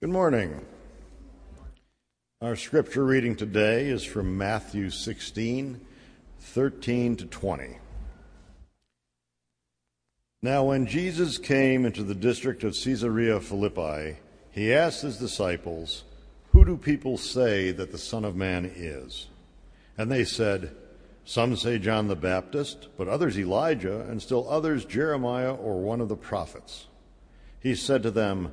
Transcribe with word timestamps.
Good 0.00 0.10
morning. 0.10 0.64
Our 2.40 2.54
scripture 2.54 3.04
reading 3.04 3.34
today 3.34 3.88
is 3.88 4.04
from 4.04 4.38
Matthew 4.38 4.90
16, 4.90 5.80
13 6.38 7.16
to 7.16 7.26
20. 7.26 7.78
Now, 10.40 10.62
when 10.62 10.86
Jesus 10.86 11.36
came 11.36 11.84
into 11.84 12.04
the 12.04 12.14
district 12.14 12.62
of 12.62 12.76
Caesarea 12.76 13.40
Philippi, 13.40 14.18
he 14.52 14.72
asked 14.72 15.02
his 15.02 15.16
disciples, 15.16 16.04
Who 16.52 16.64
do 16.64 16.76
people 16.76 17.18
say 17.18 17.72
that 17.72 17.90
the 17.90 17.98
Son 17.98 18.24
of 18.24 18.36
Man 18.36 18.70
is? 18.72 19.26
And 19.96 20.12
they 20.12 20.22
said, 20.22 20.76
Some 21.24 21.56
say 21.56 21.80
John 21.80 22.06
the 22.06 22.14
Baptist, 22.14 22.86
but 22.96 23.08
others 23.08 23.36
Elijah, 23.36 24.02
and 24.02 24.22
still 24.22 24.48
others 24.48 24.84
Jeremiah 24.84 25.52
or 25.52 25.80
one 25.80 26.00
of 26.00 26.08
the 26.08 26.14
prophets. 26.14 26.86
He 27.58 27.74
said 27.74 28.04
to 28.04 28.12
them, 28.12 28.52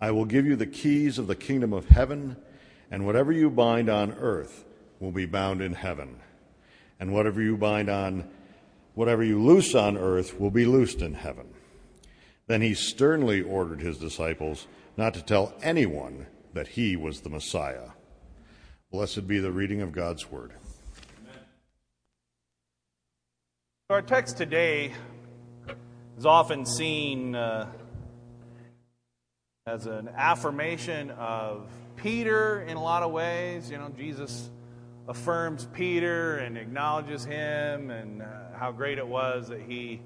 I 0.00 0.12
will 0.12 0.24
give 0.24 0.46
you 0.46 0.54
the 0.54 0.66
keys 0.66 1.18
of 1.18 1.26
the 1.26 1.34
kingdom 1.34 1.72
of 1.72 1.88
heaven, 1.88 2.36
and 2.90 3.04
whatever 3.04 3.32
you 3.32 3.50
bind 3.50 3.88
on 3.88 4.12
earth 4.12 4.64
will 5.00 5.10
be 5.10 5.26
bound 5.26 5.60
in 5.60 5.74
heaven, 5.74 6.20
and 7.00 7.12
whatever 7.12 7.42
you 7.42 7.56
bind 7.56 7.88
on 7.88 8.28
whatever 8.94 9.24
you 9.24 9.42
loose 9.42 9.74
on 9.74 9.96
earth 9.96 10.38
will 10.40 10.50
be 10.50 10.64
loosed 10.64 11.02
in 11.02 11.14
heaven. 11.14 11.46
Then 12.46 12.62
he 12.62 12.74
sternly 12.74 13.42
ordered 13.42 13.80
his 13.80 13.98
disciples 13.98 14.66
not 14.96 15.14
to 15.14 15.22
tell 15.22 15.54
anyone 15.62 16.26
that 16.54 16.68
he 16.68 16.96
was 16.96 17.20
the 17.20 17.28
Messiah. 17.28 17.90
Blessed 18.90 19.28
be 19.28 19.38
the 19.38 19.52
reading 19.52 19.82
of 19.82 19.92
God's 19.92 20.30
word. 20.30 20.52
Our 23.90 24.02
text 24.02 24.36
today 24.36 24.92
is 26.16 26.26
often 26.26 26.66
seen 26.66 27.34
uh, 27.34 27.70
as 29.68 29.84
an 29.86 30.08
affirmation 30.16 31.10
of 31.10 31.68
Peter 31.96 32.62
in 32.62 32.78
a 32.78 32.82
lot 32.82 33.02
of 33.02 33.12
ways. 33.12 33.70
You 33.70 33.76
know, 33.76 33.90
Jesus 33.90 34.50
affirms 35.06 35.68
Peter 35.74 36.38
and 36.38 36.56
acknowledges 36.56 37.24
him 37.24 37.90
and 37.90 38.22
uh, 38.22 38.26
how 38.56 38.72
great 38.72 38.96
it 38.96 39.06
was 39.06 39.48
that 39.48 39.60
he, 39.60 40.00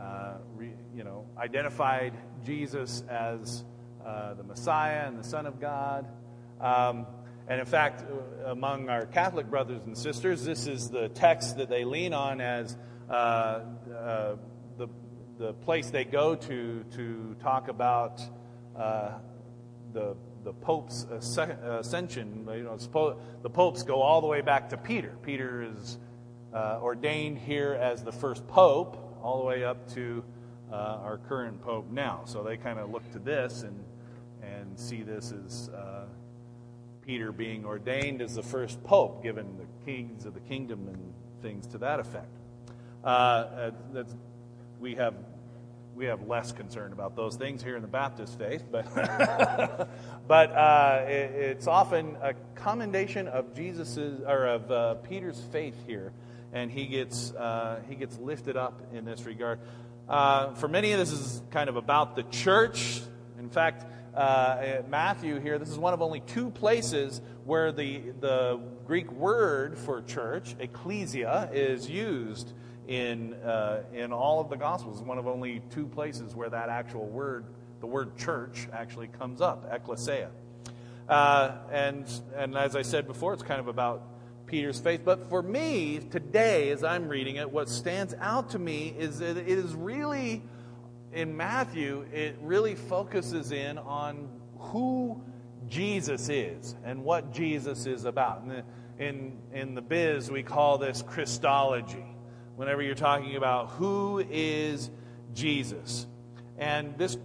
uh, 0.00 0.34
re, 0.56 0.70
you 0.96 1.04
know, 1.04 1.26
identified 1.36 2.14
Jesus 2.46 3.02
as 3.10 3.62
uh, 4.04 4.34
the 4.34 4.42
Messiah 4.42 5.06
and 5.06 5.18
the 5.18 5.24
Son 5.24 5.44
of 5.44 5.60
God. 5.60 6.06
Um, 6.58 7.06
and 7.46 7.60
in 7.60 7.66
fact, 7.66 8.02
uh, 8.02 8.50
among 8.50 8.88
our 8.88 9.04
Catholic 9.04 9.50
brothers 9.50 9.82
and 9.84 9.98
sisters, 9.98 10.44
this 10.44 10.66
is 10.66 10.88
the 10.88 11.10
text 11.10 11.58
that 11.58 11.68
they 11.68 11.84
lean 11.84 12.14
on 12.14 12.40
as 12.40 12.74
uh, 13.10 13.12
uh, 13.12 14.36
the, 14.78 14.88
the 15.38 15.52
place 15.52 15.90
they 15.90 16.04
go 16.04 16.34
to 16.36 16.84
to 16.96 17.36
talk 17.42 17.68
about 17.68 18.22
the 18.78 20.16
the 20.44 20.52
Pope's 20.52 21.04
ascension. 21.10 22.46
You 22.50 22.62
know, 22.62 23.16
the 23.42 23.50
popes 23.50 23.82
go 23.82 24.00
all 24.00 24.20
the 24.20 24.26
way 24.26 24.40
back 24.40 24.70
to 24.70 24.76
Peter. 24.76 25.14
Peter 25.22 25.62
is 25.62 25.98
uh, 26.54 26.78
ordained 26.80 27.38
here 27.38 27.74
as 27.74 28.02
the 28.02 28.12
first 28.12 28.46
pope, 28.48 29.18
all 29.22 29.40
the 29.40 29.44
way 29.44 29.64
up 29.64 29.92
to 29.94 30.24
uh, 30.72 30.74
our 31.02 31.18
current 31.28 31.60
pope 31.62 31.90
now. 31.90 32.22
So 32.24 32.42
they 32.42 32.56
kind 32.56 32.78
of 32.78 32.90
look 32.90 33.10
to 33.12 33.18
this 33.18 33.62
and 33.62 33.84
and 34.42 34.78
see 34.78 35.02
this 35.02 35.32
as 35.32 35.68
uh, 35.70 36.04
Peter 37.04 37.32
being 37.32 37.64
ordained 37.64 38.22
as 38.22 38.34
the 38.34 38.42
first 38.42 38.82
pope, 38.84 39.22
given 39.22 39.56
the 39.58 39.66
keys 39.84 40.24
of 40.26 40.34
the 40.34 40.40
kingdom 40.40 40.88
and 40.88 41.12
things 41.42 41.66
to 41.68 41.78
that 41.78 42.00
effect. 42.00 42.30
Uh, 43.04 43.70
that's, 43.92 44.14
we 44.80 44.94
have 44.94 45.14
we 45.98 46.06
have 46.06 46.28
less 46.28 46.52
concern 46.52 46.92
about 46.92 47.16
those 47.16 47.34
things 47.34 47.60
here 47.60 47.74
in 47.74 47.82
the 47.82 47.88
Baptist 47.88 48.38
faith, 48.38 48.62
but 48.70 48.86
but 50.28 50.52
uh, 50.52 51.04
it, 51.08 51.32
it's 51.34 51.66
often 51.66 52.16
a 52.22 52.34
commendation 52.54 53.26
of 53.26 53.52
Jesus's 53.52 54.20
or 54.20 54.46
of 54.46 54.70
uh, 54.70 54.94
Peter's 54.94 55.40
faith 55.50 55.74
here, 55.88 56.12
and 56.52 56.70
he 56.70 56.86
gets 56.86 57.32
uh, 57.32 57.80
he 57.88 57.96
gets 57.96 58.16
lifted 58.18 58.56
up 58.56 58.80
in 58.92 59.04
this 59.04 59.24
regard. 59.24 59.58
Uh, 60.08 60.54
for 60.54 60.68
many, 60.68 60.92
this 60.92 61.10
is 61.10 61.42
kind 61.50 61.68
of 61.68 61.74
about 61.74 62.14
the 62.14 62.22
church. 62.22 63.00
In 63.36 63.50
fact, 63.50 63.84
uh, 64.14 64.82
Matthew 64.88 65.40
here, 65.40 65.58
this 65.58 65.68
is 65.68 65.78
one 65.78 65.94
of 65.94 66.00
only 66.00 66.20
two 66.20 66.50
places 66.50 67.20
where 67.44 67.72
the 67.72 68.02
the 68.20 68.60
Greek 68.86 69.10
word 69.10 69.76
for 69.76 70.00
church, 70.02 70.54
ecclesia, 70.60 71.50
is 71.52 71.90
used 71.90 72.52
in, 72.88 73.34
uh, 73.34 73.82
in 73.92 74.12
all 74.12 74.40
of 74.40 74.48
the 74.48 74.56
Gospels. 74.56 74.98
It's 74.98 75.06
one 75.06 75.18
of 75.18 75.26
only 75.26 75.62
two 75.70 75.86
places 75.86 76.34
where 76.34 76.48
that 76.48 76.70
actual 76.70 77.06
word, 77.06 77.44
the 77.80 77.86
word 77.86 78.16
church, 78.16 78.66
actually 78.72 79.08
comes 79.08 79.40
up, 79.40 79.68
ecclesia. 79.70 80.30
Uh, 81.06 81.52
and, 81.70 82.10
and 82.34 82.56
as 82.56 82.74
I 82.74 82.82
said 82.82 83.06
before, 83.06 83.34
it's 83.34 83.42
kind 83.42 83.60
of 83.60 83.68
about 83.68 84.02
Peter's 84.46 84.80
faith. 84.80 85.02
But 85.04 85.28
for 85.28 85.42
me, 85.42 86.00
today, 86.10 86.70
as 86.70 86.82
I'm 86.82 87.08
reading 87.08 87.36
it, 87.36 87.50
what 87.50 87.68
stands 87.68 88.14
out 88.20 88.50
to 88.50 88.58
me 88.58 88.94
is 88.98 89.18
that 89.18 89.36
it 89.36 89.46
is 89.46 89.74
really, 89.74 90.42
in 91.12 91.36
Matthew, 91.36 92.06
it 92.12 92.38
really 92.40 92.74
focuses 92.74 93.52
in 93.52 93.76
on 93.76 94.28
who 94.58 95.22
Jesus 95.68 96.30
is 96.30 96.74
and 96.84 97.04
what 97.04 97.34
Jesus 97.34 97.84
is 97.84 98.06
about. 98.06 98.42
In 98.42 98.48
the, 98.48 98.64
in, 98.98 99.38
in 99.52 99.74
the 99.74 99.82
biz, 99.82 100.30
we 100.30 100.42
call 100.42 100.78
this 100.78 101.02
Christology 101.02 102.06
whenever 102.58 102.82
you're 102.82 102.96
talking 102.96 103.36
about 103.36 103.70
who 103.70 104.18
is 104.18 104.90
Jesus. 105.32 106.08
And 106.58 106.98
this 106.98 107.16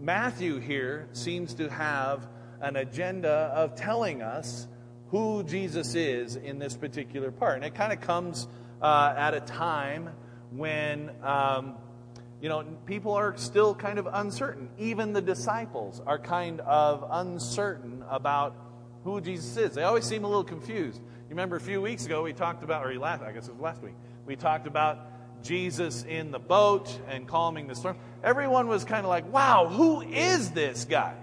Matthew 0.00 0.58
here 0.58 1.08
seems 1.12 1.54
to 1.54 1.70
have 1.70 2.26
an 2.60 2.74
agenda 2.74 3.28
of 3.54 3.76
telling 3.76 4.22
us 4.22 4.66
who 5.10 5.44
Jesus 5.44 5.94
is 5.94 6.34
in 6.34 6.58
this 6.58 6.76
particular 6.76 7.30
part. 7.30 7.54
And 7.54 7.64
it 7.64 7.76
kind 7.76 7.92
of 7.92 8.00
comes 8.00 8.48
uh, 8.82 9.14
at 9.16 9.34
a 9.34 9.40
time 9.40 10.10
when, 10.50 11.12
um, 11.22 11.76
you 12.40 12.48
know, 12.48 12.64
people 12.86 13.12
are 13.12 13.36
still 13.36 13.72
kind 13.72 14.00
of 14.00 14.08
uncertain. 14.12 14.68
Even 14.78 15.12
the 15.12 15.22
disciples 15.22 16.02
are 16.04 16.18
kind 16.18 16.60
of 16.62 17.06
uncertain 17.08 18.02
about 18.10 18.56
who 19.04 19.20
Jesus 19.20 19.56
is. 19.56 19.74
They 19.76 19.84
always 19.84 20.04
seem 20.04 20.24
a 20.24 20.26
little 20.26 20.42
confused. 20.42 20.98
You 20.98 21.30
remember 21.30 21.54
a 21.54 21.60
few 21.60 21.80
weeks 21.80 22.04
ago 22.04 22.24
we 22.24 22.32
talked 22.32 22.64
about, 22.64 22.84
or 22.84 22.92
last, 22.98 23.22
I 23.22 23.30
guess 23.30 23.46
it 23.46 23.52
was 23.52 23.60
last 23.60 23.80
week, 23.80 23.94
we 24.26 24.36
talked 24.36 24.66
about 24.66 24.98
Jesus 25.42 26.04
in 26.04 26.32
the 26.32 26.38
boat 26.38 26.98
and 27.08 27.28
calming 27.28 27.68
the 27.68 27.74
storm. 27.74 27.96
Everyone 28.22 28.66
was 28.68 28.84
kind 28.84 29.04
of 29.04 29.08
like, 29.08 29.30
wow, 29.32 29.68
who 29.68 30.02
is 30.02 30.50
this 30.50 30.84
guy? 30.84 31.14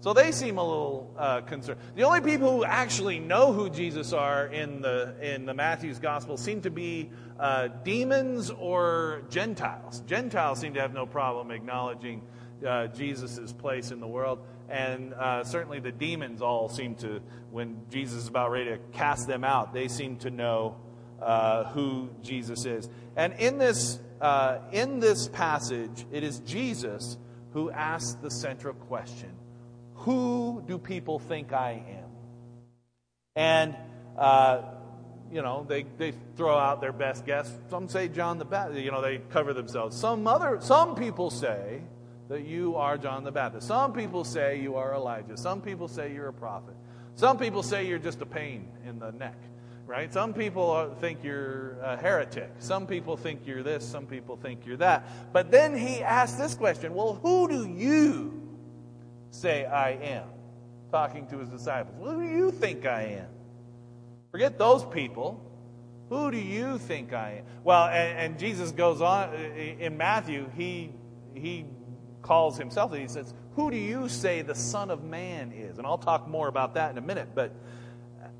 So 0.00 0.12
they 0.12 0.30
seem 0.30 0.58
a 0.58 0.62
little 0.62 1.12
uh, 1.18 1.40
concerned. 1.40 1.80
The 1.96 2.04
only 2.04 2.20
people 2.20 2.56
who 2.56 2.64
actually 2.64 3.18
know 3.18 3.52
who 3.52 3.68
Jesus 3.68 4.12
are 4.12 4.46
in 4.46 4.80
the 4.80 5.16
in 5.20 5.44
the 5.44 5.54
Matthew's 5.54 5.98
gospel 5.98 6.36
seem 6.36 6.60
to 6.60 6.70
be 6.70 7.10
uh, 7.40 7.68
demons 7.82 8.50
or 8.50 9.22
Gentiles. 9.28 10.04
Gentiles 10.06 10.60
seem 10.60 10.74
to 10.74 10.80
have 10.80 10.94
no 10.94 11.04
problem 11.04 11.50
acknowledging 11.50 12.22
uh, 12.64 12.86
Jesus' 12.88 13.52
place 13.52 13.90
in 13.90 13.98
the 13.98 14.06
world, 14.06 14.38
and 14.68 15.14
uh, 15.14 15.42
certainly 15.42 15.80
the 15.80 15.92
demons 15.92 16.42
all 16.42 16.68
seem 16.68 16.94
to, 16.96 17.20
when 17.50 17.80
Jesus 17.90 18.22
is 18.22 18.28
about 18.28 18.50
ready 18.50 18.70
to 18.70 18.78
cast 18.92 19.26
them 19.26 19.44
out, 19.44 19.72
they 19.72 19.88
seem 19.88 20.16
to 20.18 20.30
know 20.30 20.76
uh, 21.20 21.64
who 21.64 22.08
Jesus 22.22 22.64
is. 22.64 22.88
And 23.16 23.32
in 23.34 23.58
this, 23.58 23.98
uh, 24.20 24.58
in 24.72 25.00
this 25.00 25.28
passage, 25.28 26.06
it 26.12 26.22
is 26.22 26.40
Jesus 26.40 27.16
who 27.52 27.70
asks 27.70 28.14
the 28.14 28.30
central 28.30 28.74
question 28.74 29.30
Who 29.94 30.62
do 30.66 30.78
people 30.78 31.18
think 31.18 31.52
I 31.52 31.82
am? 31.88 32.10
And, 33.34 33.76
uh, 34.16 34.62
you 35.30 35.42
know, 35.42 35.64
they, 35.68 35.84
they 35.98 36.12
throw 36.36 36.56
out 36.56 36.80
their 36.80 36.92
best 36.92 37.26
guess. 37.26 37.52
Some 37.70 37.88
say 37.88 38.08
John 38.08 38.38
the 38.38 38.44
Baptist. 38.44 38.80
You 38.80 38.90
know, 38.90 39.02
they 39.02 39.18
cover 39.30 39.52
themselves. 39.52 39.96
Some 39.96 40.26
other, 40.26 40.58
some 40.60 40.94
people 40.94 41.30
say 41.30 41.82
that 42.28 42.44
you 42.44 42.76
are 42.76 42.98
John 42.98 43.24
the 43.24 43.32
Baptist. 43.32 43.66
Some 43.66 43.92
people 43.92 44.24
say 44.24 44.60
you 44.60 44.76
are 44.76 44.94
Elijah. 44.94 45.36
Some 45.36 45.60
people 45.60 45.88
say 45.88 46.12
you're 46.12 46.28
a 46.28 46.32
prophet. 46.32 46.74
Some 47.14 47.38
people 47.38 47.62
say 47.62 47.86
you're 47.86 47.98
just 47.98 48.20
a 48.22 48.26
pain 48.26 48.68
in 48.86 48.98
the 48.98 49.10
neck 49.12 49.36
right? 49.88 50.12
Some 50.12 50.32
people 50.32 50.94
think 51.00 51.24
you're 51.24 51.78
a 51.80 51.96
heretic. 51.96 52.52
Some 52.60 52.86
people 52.86 53.16
think 53.16 53.44
you're 53.44 53.64
this. 53.64 53.84
Some 53.84 54.06
people 54.06 54.36
think 54.36 54.66
you're 54.66 54.76
that. 54.76 55.32
But 55.32 55.50
then 55.50 55.76
he 55.76 56.02
asks 56.02 56.38
this 56.38 56.54
question 56.54 56.94
Well, 56.94 57.14
who 57.14 57.48
do 57.48 57.66
you 57.66 58.40
say 59.32 59.64
I 59.64 59.90
am? 59.90 60.28
talking 60.90 61.26
to 61.28 61.38
his 61.38 61.48
disciples. 61.48 61.96
Who 62.00 62.22
do 62.22 62.28
you 62.28 62.50
think 62.50 62.86
I 62.86 63.02
am? 63.02 63.26
Forget 64.30 64.58
those 64.58 64.84
people. 64.84 65.44
Who 66.08 66.30
do 66.30 66.38
you 66.38 66.78
think 66.78 67.12
I 67.12 67.38
am? 67.38 67.44
Well, 67.64 67.86
and, 67.86 68.18
and 68.18 68.38
Jesus 68.38 68.72
goes 68.72 69.00
on 69.02 69.28
uh, 69.28 69.32
uh, 69.32 69.60
in 69.60 69.96
Matthew, 69.96 70.50
he, 70.56 70.92
he 71.34 71.66
calls 72.22 72.56
himself, 72.56 72.94
he 72.94 73.08
says, 73.08 73.34
Who 73.56 73.70
do 73.70 73.76
you 73.76 74.08
say 74.08 74.42
the 74.42 74.54
Son 74.54 74.90
of 74.90 75.04
Man 75.04 75.52
is? 75.52 75.78
And 75.78 75.86
I'll 75.86 75.98
talk 75.98 76.26
more 76.26 76.48
about 76.48 76.74
that 76.74 76.90
in 76.90 76.98
a 76.98 77.02
minute. 77.02 77.28
But 77.34 77.52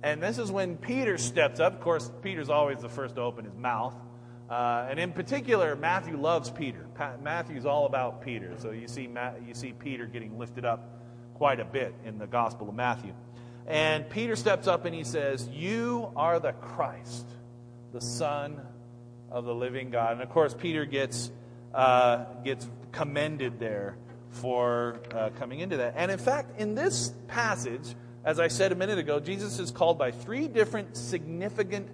and 0.02 0.22
this 0.22 0.38
is 0.38 0.50
when 0.50 0.76
Peter 0.76 1.18
steps 1.18 1.60
up. 1.60 1.74
Of 1.74 1.80
course, 1.80 2.10
Peter's 2.22 2.50
always 2.50 2.80
the 2.80 2.88
first 2.88 3.16
to 3.16 3.22
open 3.22 3.44
his 3.44 3.56
mouth. 3.56 3.94
Uh, 4.48 4.86
and 4.90 4.98
in 4.98 5.12
particular, 5.12 5.76
Matthew 5.76 6.16
loves 6.16 6.50
Peter. 6.50 6.86
Pa- 6.94 7.16
Matthew's 7.22 7.66
all 7.66 7.86
about 7.86 8.22
Peter. 8.22 8.54
So 8.58 8.70
you 8.70 8.88
see, 8.88 9.06
Ma- 9.06 9.32
you 9.46 9.54
see 9.54 9.72
Peter 9.72 10.06
getting 10.06 10.38
lifted 10.38 10.64
up 10.64 11.00
quite 11.34 11.60
a 11.60 11.64
bit 11.64 11.94
in 12.04 12.18
the 12.18 12.26
Gospel 12.26 12.68
of 12.68 12.74
Matthew. 12.74 13.12
And 13.66 14.08
Peter 14.08 14.36
steps 14.36 14.66
up 14.66 14.86
and 14.86 14.94
he 14.94 15.04
says, 15.04 15.46
You 15.48 16.10
are 16.16 16.40
the 16.40 16.52
Christ, 16.52 17.28
the 17.92 18.00
Son 18.00 18.60
of 19.30 19.44
the 19.44 19.54
living 19.54 19.90
God. 19.90 20.12
And 20.12 20.22
of 20.22 20.30
course, 20.30 20.54
Peter 20.54 20.86
gets, 20.86 21.30
uh, 21.74 22.24
gets 22.44 22.66
commended 22.92 23.58
there 23.58 23.96
for 24.30 25.00
uh, 25.12 25.30
coming 25.38 25.60
into 25.60 25.78
that. 25.78 25.94
And 25.96 26.10
in 26.10 26.18
fact, 26.18 26.58
in 26.58 26.74
this 26.74 27.12
passage, 27.26 27.94
as 28.28 28.38
I 28.38 28.48
said 28.48 28.72
a 28.72 28.74
minute 28.74 28.98
ago, 28.98 29.20
Jesus 29.20 29.58
is 29.58 29.70
called 29.70 29.96
by 29.96 30.10
three 30.10 30.48
different 30.48 30.98
significant 30.98 31.88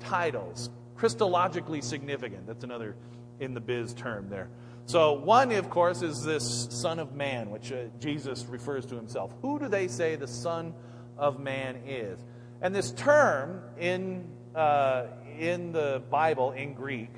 titles, 0.00 0.68
Christologically 0.98 1.82
significant. 1.82 2.46
That's 2.46 2.62
another 2.62 2.94
in 3.40 3.54
the 3.54 3.60
biz 3.60 3.94
term 3.94 4.28
there. 4.28 4.50
So, 4.84 5.14
one, 5.14 5.50
of 5.52 5.70
course, 5.70 6.02
is 6.02 6.22
this 6.22 6.68
Son 6.68 6.98
of 6.98 7.14
Man, 7.14 7.48
which 7.48 7.72
uh, 7.72 7.84
Jesus 8.00 8.44
refers 8.44 8.84
to 8.84 8.96
himself. 8.96 9.32
Who 9.40 9.58
do 9.58 9.66
they 9.66 9.88
say 9.88 10.16
the 10.16 10.26
Son 10.26 10.74
of 11.16 11.40
Man 11.40 11.76
is? 11.86 12.22
And 12.60 12.74
this 12.74 12.92
term 12.92 13.62
in, 13.78 14.28
uh, 14.54 15.06
in 15.38 15.72
the 15.72 16.02
Bible, 16.10 16.52
in 16.52 16.74
Greek, 16.74 17.12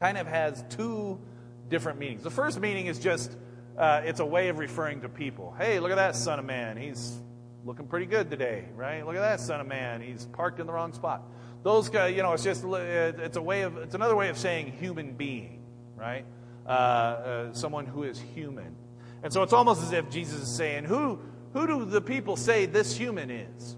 kind 0.00 0.18
of 0.18 0.26
has 0.26 0.64
two 0.70 1.20
different 1.68 2.00
meanings. 2.00 2.24
The 2.24 2.32
first 2.32 2.58
meaning 2.58 2.86
is 2.86 2.98
just 2.98 3.36
uh, 3.78 4.02
it's 4.04 4.18
a 4.18 4.26
way 4.26 4.48
of 4.48 4.58
referring 4.58 5.02
to 5.02 5.08
people. 5.08 5.54
Hey, 5.56 5.78
look 5.78 5.92
at 5.92 5.98
that 5.98 6.16
Son 6.16 6.40
of 6.40 6.44
Man. 6.44 6.76
He's 6.76 7.16
looking 7.64 7.86
pretty 7.86 8.06
good 8.06 8.30
today, 8.30 8.64
right? 8.74 9.04
Look 9.04 9.16
at 9.16 9.20
that 9.20 9.40
Son 9.40 9.60
of 9.60 9.66
Man. 9.66 10.00
He's 10.00 10.26
parked 10.26 10.60
in 10.60 10.66
the 10.66 10.72
wrong 10.72 10.92
spot. 10.92 11.22
Those 11.62 11.88
guys, 11.88 12.16
you 12.16 12.22
know, 12.22 12.32
it's 12.32 12.42
just 12.42 12.64
it's 12.64 13.36
a 13.36 13.42
way 13.42 13.62
of 13.62 13.76
it's 13.76 13.94
another 13.94 14.16
way 14.16 14.28
of 14.28 14.38
saying 14.38 14.72
human 14.72 15.12
being, 15.12 15.62
right? 15.96 16.24
Uh, 16.66 16.68
uh, 16.70 17.52
someone 17.52 17.86
who 17.86 18.04
is 18.04 18.18
human. 18.18 18.76
And 19.22 19.32
so 19.32 19.42
it's 19.42 19.52
almost 19.52 19.82
as 19.82 19.92
if 19.92 20.08
Jesus 20.10 20.40
is 20.40 20.48
saying, 20.48 20.84
"Who 20.84 21.18
who 21.52 21.66
do 21.66 21.84
the 21.84 22.00
people 22.00 22.36
say 22.36 22.66
this 22.66 22.96
human 22.96 23.30
is?" 23.30 23.76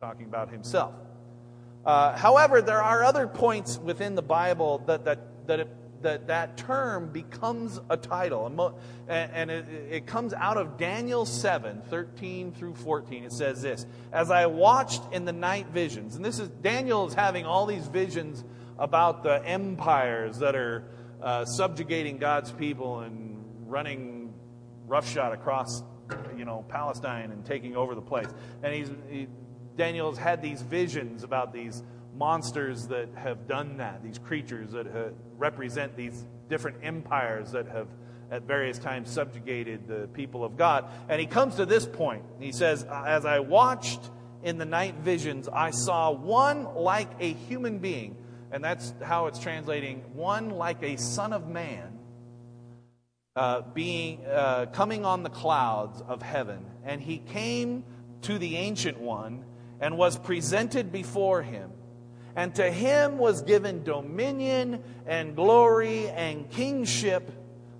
Talking 0.00 0.24
about 0.24 0.50
himself. 0.50 0.94
Uh, 1.84 2.16
however, 2.16 2.62
there 2.62 2.82
are 2.82 3.04
other 3.04 3.26
points 3.26 3.78
within 3.78 4.14
the 4.14 4.22
Bible 4.22 4.82
that 4.86 5.04
that 5.04 5.46
that 5.46 5.60
it, 5.60 5.68
that 6.04 6.28
that 6.28 6.56
term 6.56 7.08
becomes 7.08 7.80
a 7.90 7.96
title. 7.96 8.46
And, 9.08 9.50
it 9.50 10.06
comes 10.06 10.32
out 10.32 10.56
of 10.56 10.78
Daniel 10.78 11.26
7, 11.26 11.82
13 11.90 12.52
through 12.52 12.74
14. 12.76 13.24
It 13.24 13.32
says 13.32 13.60
this 13.60 13.86
As 14.12 14.30
I 14.30 14.46
watched 14.46 15.02
in 15.12 15.24
the 15.24 15.32
night 15.32 15.66
visions, 15.68 16.16
and 16.16 16.24
this 16.24 16.38
is 16.38 16.48
Daniel 16.48 17.06
is 17.06 17.14
having 17.14 17.44
all 17.44 17.66
these 17.66 17.86
visions 17.88 18.44
about 18.78 19.22
the 19.22 19.44
empires 19.44 20.38
that 20.38 20.54
are 20.54 20.84
uh, 21.22 21.44
subjugating 21.44 22.18
God's 22.18 22.52
people 22.52 23.00
and 23.00 23.42
running 23.66 24.32
roughshod 24.86 25.32
across 25.32 25.82
you 26.36 26.44
know 26.44 26.64
Palestine 26.68 27.30
and 27.30 27.44
taking 27.44 27.76
over 27.76 27.94
the 27.94 28.02
place. 28.02 28.28
And 28.62 28.74
he's 28.74 28.90
he, 29.08 29.28
Daniel's 29.76 30.18
had 30.18 30.40
these 30.40 30.62
visions 30.62 31.24
about 31.24 31.52
these 31.52 31.82
monsters 32.16 32.88
that 32.88 33.08
have 33.16 33.46
done 33.46 33.78
that, 33.78 34.02
these 34.02 34.18
creatures 34.18 34.72
that 34.72 35.14
represent 35.36 35.96
these 35.96 36.24
different 36.48 36.78
empires 36.82 37.52
that 37.52 37.66
have 37.66 37.88
at 38.30 38.42
various 38.42 38.78
times 38.78 39.10
subjugated 39.10 39.86
the 39.86 40.08
people 40.12 40.44
of 40.44 40.56
God. 40.56 40.86
And 41.08 41.20
he 41.20 41.26
comes 41.26 41.56
to 41.56 41.66
this 41.66 41.86
point. 41.86 42.24
He 42.40 42.52
says, 42.52 42.84
As 42.84 43.24
I 43.24 43.40
watched 43.40 44.00
in 44.42 44.58
the 44.58 44.64
night 44.64 44.96
visions, 44.96 45.48
I 45.48 45.70
saw 45.70 46.10
one 46.10 46.74
like 46.74 47.10
a 47.20 47.32
human 47.32 47.78
being. 47.78 48.16
And 48.50 48.62
that's 48.62 48.94
how 49.02 49.26
it's 49.26 49.38
translating 49.38 49.98
one 50.14 50.50
like 50.50 50.82
a 50.82 50.96
son 50.96 51.32
of 51.32 51.48
man. 51.48 51.98
Uh, 53.36 53.62
being 53.62 54.24
uh, 54.26 54.66
coming 54.72 55.04
on 55.04 55.24
the 55.24 55.28
clouds 55.28 56.00
of 56.06 56.22
heaven, 56.22 56.64
and 56.84 57.00
he 57.00 57.18
came 57.18 57.82
to 58.22 58.38
the 58.38 58.56
ancient 58.58 59.00
one 59.00 59.44
and 59.80 59.98
was 59.98 60.16
presented 60.16 60.92
before 60.92 61.42
him. 61.42 61.72
And 62.36 62.54
to 62.56 62.70
him 62.70 63.18
was 63.18 63.42
given 63.42 63.84
dominion 63.84 64.82
and 65.06 65.36
glory 65.36 66.08
and 66.08 66.50
kingship 66.50 67.30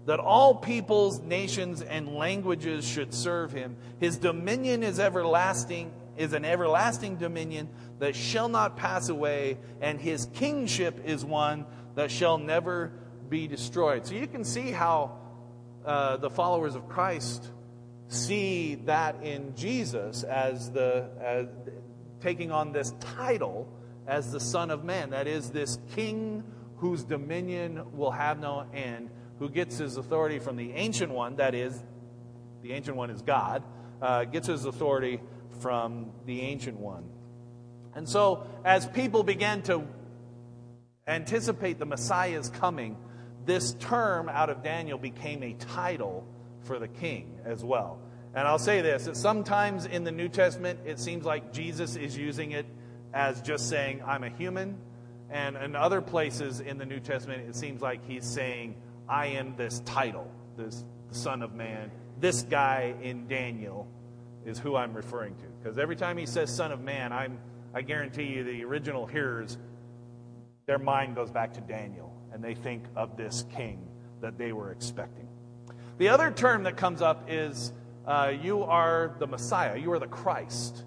that 0.06 0.20
all 0.20 0.54
peoples, 0.54 1.20
nations, 1.20 1.82
and 1.82 2.14
languages 2.14 2.86
should 2.86 3.14
serve 3.14 3.52
him. 3.52 3.76
His 4.00 4.18
dominion 4.18 4.82
is 4.82 5.00
everlasting, 5.00 5.92
is 6.16 6.34
an 6.34 6.44
everlasting 6.44 7.16
dominion 7.16 7.68
that 7.98 8.14
shall 8.14 8.48
not 8.48 8.76
pass 8.76 9.08
away, 9.08 9.58
and 9.80 9.98
his 9.98 10.26
kingship 10.34 11.00
is 11.04 11.24
one 11.24 11.64
that 11.94 12.10
shall 12.10 12.38
never 12.38 12.92
be 13.28 13.48
destroyed. 13.48 14.06
So 14.06 14.14
you 14.14 14.26
can 14.26 14.44
see 14.44 14.70
how 14.70 15.18
uh, 15.84 16.18
the 16.18 16.30
followers 16.30 16.74
of 16.74 16.88
Christ 16.88 17.50
see 18.08 18.74
that 18.86 19.22
in 19.22 19.56
Jesus 19.56 20.22
as 20.22 20.70
the 20.70 21.08
as 21.20 21.46
taking 22.20 22.50
on 22.50 22.72
this 22.72 22.92
title 23.00 23.68
as 24.06 24.32
the 24.32 24.40
Son 24.40 24.70
of 24.70 24.84
Man. 24.84 25.10
That 25.10 25.26
is, 25.26 25.50
this 25.50 25.78
king 25.94 26.44
whose 26.76 27.04
dominion 27.04 27.96
will 27.96 28.10
have 28.10 28.38
no 28.38 28.66
end, 28.74 29.10
who 29.38 29.48
gets 29.48 29.78
his 29.78 29.96
authority 29.96 30.38
from 30.38 30.56
the 30.56 30.72
Ancient 30.72 31.10
One, 31.10 31.36
that 31.36 31.54
is, 31.54 31.82
the 32.62 32.72
Ancient 32.72 32.96
One 32.96 33.10
is 33.10 33.22
God, 33.22 33.62
uh, 34.02 34.24
gets 34.24 34.48
his 34.48 34.64
authority 34.64 35.20
from 35.60 36.10
the 36.26 36.42
Ancient 36.42 36.78
One. 36.78 37.04
And 37.94 38.08
so, 38.08 38.46
as 38.64 38.86
people 38.86 39.22
began 39.22 39.62
to 39.62 39.86
anticipate 41.06 41.78
the 41.78 41.86
Messiah's 41.86 42.48
coming, 42.48 42.96
this 43.44 43.74
term 43.74 44.28
out 44.28 44.50
of 44.50 44.62
Daniel 44.62 44.98
became 44.98 45.42
a 45.42 45.52
title 45.54 46.26
for 46.62 46.78
the 46.78 46.88
king 46.88 47.38
as 47.44 47.62
well. 47.62 47.98
And 48.34 48.48
I'll 48.48 48.58
say 48.58 48.80
this 48.80 49.04
that 49.04 49.16
sometimes 49.16 49.86
in 49.86 50.04
the 50.04 50.12
New 50.12 50.28
Testament, 50.28 50.80
it 50.84 50.98
seems 50.98 51.24
like 51.24 51.52
Jesus 51.52 51.94
is 51.94 52.16
using 52.16 52.52
it 52.52 52.66
as 53.14 53.40
just 53.40 53.68
saying, 53.68 54.02
I'm 54.04 54.24
a 54.24 54.28
human. 54.28 54.76
And 55.30 55.56
in 55.56 55.74
other 55.74 56.02
places 56.02 56.60
in 56.60 56.76
the 56.76 56.84
New 56.84 57.00
Testament, 57.00 57.48
it 57.48 57.56
seems 57.56 57.80
like 57.80 58.06
he's 58.06 58.24
saying, 58.26 58.74
I 59.08 59.28
am 59.28 59.56
this 59.56 59.80
title, 59.80 60.30
this 60.56 60.84
Son 61.12 61.42
of 61.42 61.54
Man. 61.54 61.90
This 62.20 62.42
guy 62.42 62.94
in 63.00 63.26
Daniel 63.26 63.88
is 64.44 64.58
who 64.58 64.76
I'm 64.76 64.92
referring 64.92 65.36
to. 65.36 65.44
Because 65.62 65.78
every 65.78 65.96
time 65.96 66.18
he 66.18 66.26
says 66.26 66.54
Son 66.54 66.72
of 66.72 66.80
Man, 66.80 67.12
I'm, 67.12 67.38
I 67.72 67.82
guarantee 67.82 68.24
you 68.24 68.44
the 68.44 68.64
original 68.64 69.06
hearers, 69.06 69.56
their 70.66 70.78
mind 70.78 71.14
goes 71.14 71.30
back 71.30 71.54
to 71.54 71.60
Daniel 71.60 72.12
and 72.32 72.42
they 72.42 72.54
think 72.54 72.84
of 72.96 73.16
this 73.16 73.44
king 73.54 73.86
that 74.20 74.38
they 74.38 74.52
were 74.52 74.72
expecting. 74.72 75.28
The 75.98 76.08
other 76.08 76.30
term 76.30 76.64
that 76.64 76.76
comes 76.76 77.00
up 77.00 77.26
is 77.28 77.72
uh, 78.06 78.32
you 78.42 78.64
are 78.64 79.14
the 79.18 79.26
Messiah, 79.26 79.76
you 79.76 79.92
are 79.92 79.98
the 79.98 80.08
Christ. 80.08 80.84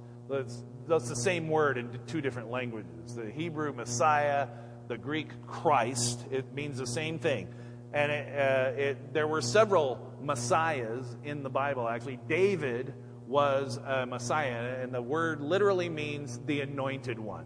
That's 0.88 1.10
the 1.10 1.16
same 1.16 1.50
word 1.50 1.78
in 1.78 1.90
two 2.08 2.22
different 2.22 2.50
languages. 2.50 3.16
The 3.16 3.30
Hebrew 3.30 3.74
Messiah, 3.74 4.48
the 4.88 4.98
Greek 4.98 5.30
Christ, 5.46 6.26
it 6.32 6.54
means 6.54 6.78
the 6.78 6.88
same 6.88 7.20
thing. 7.20 7.48
And 7.94 8.12
it, 8.12 8.28
uh, 8.28 8.82
it, 8.82 9.14
there 9.14 9.28
were 9.28 9.42
several 9.42 10.14
messiahs 10.22 11.06
in 11.24 11.44
the 11.44 11.50
Bible, 11.50 11.88
actually. 11.88 12.20
David 12.28 12.94
was 13.28 13.78
a 13.78 14.06
messiah, 14.06 14.82
and 14.82 14.94
the 14.94 15.02
word 15.02 15.42
literally 15.42 15.90
means 15.90 16.40
the 16.46 16.62
anointed 16.62 17.20
one. 17.20 17.46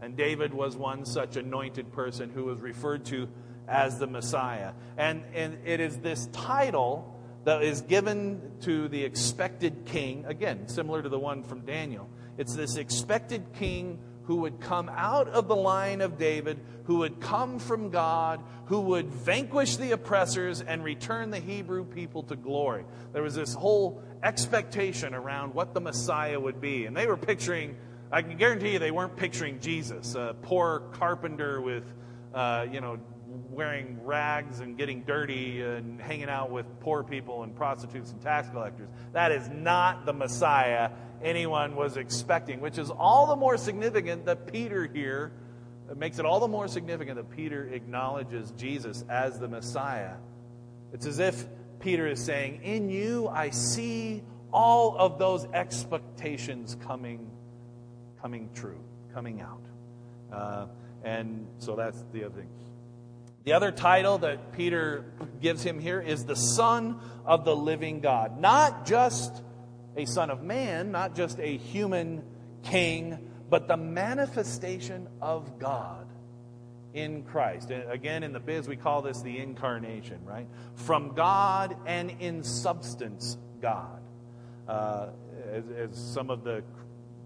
And 0.00 0.16
David 0.16 0.54
was 0.54 0.76
one 0.76 1.04
such 1.04 1.36
anointed 1.36 1.92
person 1.92 2.30
who 2.30 2.44
was 2.44 2.60
referred 2.60 3.04
to 3.06 3.28
as 3.66 3.98
the 3.98 4.06
Messiah. 4.06 4.72
And, 4.96 5.22
and 5.34 5.58
it 5.64 5.80
is 5.80 5.98
this 5.98 6.26
title 6.32 7.14
that 7.44 7.62
is 7.62 7.82
given 7.82 8.40
to 8.60 8.88
the 8.88 9.04
expected 9.04 9.84
king, 9.86 10.24
again, 10.26 10.68
similar 10.68 11.02
to 11.02 11.08
the 11.08 11.18
one 11.18 11.42
from 11.42 11.60
Daniel. 11.60 12.08
It's 12.38 12.54
this 12.54 12.76
expected 12.76 13.52
king 13.52 13.98
who 14.22 14.36
would 14.36 14.60
come 14.60 14.90
out 14.90 15.28
of 15.28 15.48
the 15.48 15.56
line 15.56 16.00
of 16.02 16.18
David, 16.18 16.60
who 16.84 16.98
would 16.98 17.18
come 17.18 17.58
from 17.58 17.90
God, 17.90 18.40
who 18.66 18.80
would 18.82 19.06
vanquish 19.06 19.76
the 19.76 19.92
oppressors 19.92 20.60
and 20.60 20.84
return 20.84 21.30
the 21.30 21.40
Hebrew 21.40 21.84
people 21.84 22.22
to 22.24 22.36
glory. 22.36 22.84
There 23.12 23.22
was 23.22 23.34
this 23.34 23.54
whole 23.54 24.02
expectation 24.22 25.14
around 25.14 25.54
what 25.54 25.72
the 25.72 25.80
Messiah 25.80 26.38
would 26.38 26.60
be. 26.60 26.84
And 26.84 26.94
they 26.94 27.06
were 27.06 27.16
picturing, 27.16 27.76
I 28.12 28.20
can 28.20 28.36
guarantee 28.36 28.74
you, 28.74 28.78
they 28.78 28.90
weren't 28.90 29.16
picturing 29.16 29.60
Jesus, 29.60 30.14
a 30.14 30.36
poor 30.42 30.80
carpenter 30.92 31.60
with, 31.60 31.84
uh, 32.34 32.66
you 32.70 32.82
know, 32.82 32.98
wearing 33.50 33.98
rags 34.04 34.60
and 34.60 34.76
getting 34.76 35.02
dirty 35.02 35.62
and 35.62 36.00
hanging 36.00 36.28
out 36.28 36.50
with 36.50 36.66
poor 36.80 37.02
people 37.02 37.42
and 37.42 37.54
prostitutes 37.54 38.12
and 38.12 38.20
tax 38.20 38.48
collectors. 38.50 38.88
That 39.12 39.32
is 39.32 39.48
not 39.48 40.06
the 40.06 40.12
Messiah 40.12 40.90
anyone 41.22 41.74
was 41.74 41.96
expecting, 41.96 42.60
which 42.60 42.78
is 42.78 42.90
all 42.90 43.26
the 43.26 43.36
more 43.36 43.56
significant 43.56 44.26
that 44.26 44.50
Peter 44.52 44.86
here, 44.86 45.32
it 45.90 45.96
makes 45.96 46.18
it 46.18 46.24
all 46.24 46.40
the 46.40 46.48
more 46.48 46.68
significant 46.68 47.16
that 47.16 47.30
Peter 47.36 47.66
acknowledges 47.68 48.52
Jesus 48.52 49.04
as 49.08 49.38
the 49.38 49.48
Messiah. 49.48 50.14
It's 50.92 51.06
as 51.06 51.18
if 51.18 51.46
Peter 51.80 52.06
is 52.06 52.22
saying, 52.22 52.62
In 52.62 52.90
you 52.90 53.28
I 53.28 53.50
see 53.50 54.22
all 54.52 54.96
of 54.96 55.18
those 55.18 55.46
expectations 55.46 56.76
coming, 56.86 57.30
coming 58.20 58.48
true, 58.54 58.80
coming 59.14 59.40
out. 59.40 59.62
Uh, 60.32 60.66
and 61.04 61.46
so 61.58 61.76
that's 61.76 62.04
the 62.12 62.24
other 62.24 62.34
thing. 62.34 62.48
The 63.44 63.52
other 63.54 63.72
title 63.72 64.18
that 64.18 64.52
Peter 64.52 65.04
gives 65.40 65.62
him 65.62 65.78
here 65.78 66.00
is 66.00 66.24
the 66.24 66.36
Son 66.36 67.00
of 67.24 67.44
the 67.44 67.56
Living 67.56 68.00
God. 68.00 68.38
Not 68.40 68.86
just 68.86 69.42
a 69.96 70.04
Son 70.04 70.30
of 70.30 70.42
Man, 70.42 70.92
not 70.92 71.14
just 71.14 71.38
a 71.38 71.56
human 71.56 72.22
king, 72.62 73.18
but 73.48 73.68
the 73.68 73.76
manifestation 73.76 75.08
of 75.20 75.58
God 75.58 76.06
in 76.94 77.22
Christ. 77.22 77.70
again, 77.70 78.22
in 78.22 78.32
the 78.32 78.40
biz, 78.40 78.66
we 78.66 78.76
call 78.76 79.02
this 79.02 79.22
the 79.22 79.38
incarnation, 79.38 80.24
right? 80.24 80.46
From 80.74 81.14
God 81.14 81.76
and 81.86 82.10
in 82.20 82.42
substance, 82.42 83.36
God. 83.60 84.00
Uh, 84.66 85.08
as, 85.50 85.64
as 85.76 86.12
some 86.12 86.30
of 86.30 86.44
the 86.44 86.62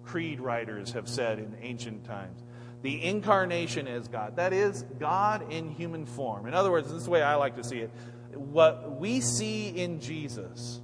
creed 0.05 0.41
writers 0.41 0.93
have 0.93 1.09
said 1.09 1.39
in 1.39 1.57
ancient 1.61 2.05
times. 2.05 2.42
The 2.83 3.03
incarnation 3.03 3.87
is 3.87 4.09
God. 4.09 4.37
That 4.37 4.53
is, 4.53 4.83
God 4.99 5.53
in 5.53 5.71
human 5.71 6.05
form. 6.05 6.47
In 6.47 6.55
other 6.55 6.71
words, 6.71 6.89
this 6.89 6.99
is 6.99 7.05
the 7.05 7.11
way 7.11 7.23
I 7.23 7.37
like 7.37 7.57
to 7.57 7.65
see 7.65 7.79
it. 7.79 7.91
What 8.35 8.99
we 8.99 9.21
see 9.21 9.69
in 9.69 10.01
Jesus, 10.01 10.81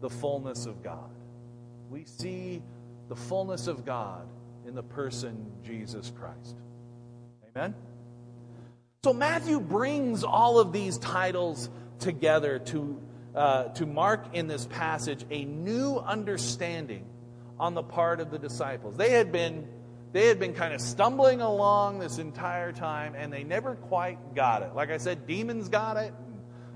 the 0.00 0.10
fullness 0.10 0.66
of 0.66 0.82
God. 0.82 1.10
We 1.90 2.04
see 2.04 2.62
the 3.08 3.16
fullness 3.16 3.66
of 3.66 3.84
God 3.84 4.26
in 4.66 4.74
the 4.74 4.82
person 4.82 5.50
Jesus 5.64 6.12
Christ. 6.16 6.56
Amen? 7.54 7.74
So 9.04 9.12
Matthew 9.12 9.58
brings 9.58 10.22
all 10.22 10.60
of 10.60 10.72
these 10.72 10.96
titles 10.98 11.68
together 11.98 12.60
to, 12.60 13.02
uh, 13.34 13.64
to 13.70 13.84
mark 13.84 14.34
in 14.34 14.46
this 14.46 14.66
passage 14.66 15.24
a 15.30 15.44
new 15.44 15.96
understanding 15.96 17.04
on 17.58 17.74
the 17.74 17.82
part 17.82 18.20
of 18.20 18.30
the 18.30 18.38
disciples. 18.38 18.96
They 18.96 19.10
had 19.10 19.32
been 19.32 19.66
they 20.12 20.28
had 20.28 20.38
been 20.38 20.52
kind 20.52 20.74
of 20.74 20.80
stumbling 20.80 21.40
along 21.40 21.98
this 21.98 22.18
entire 22.18 22.72
time 22.72 23.14
and 23.16 23.32
they 23.32 23.44
never 23.44 23.74
quite 23.74 24.34
got 24.34 24.62
it. 24.62 24.74
Like 24.74 24.90
I 24.90 24.98
said, 24.98 25.26
demons 25.26 25.68
got 25.68 25.96
it, 25.96 26.14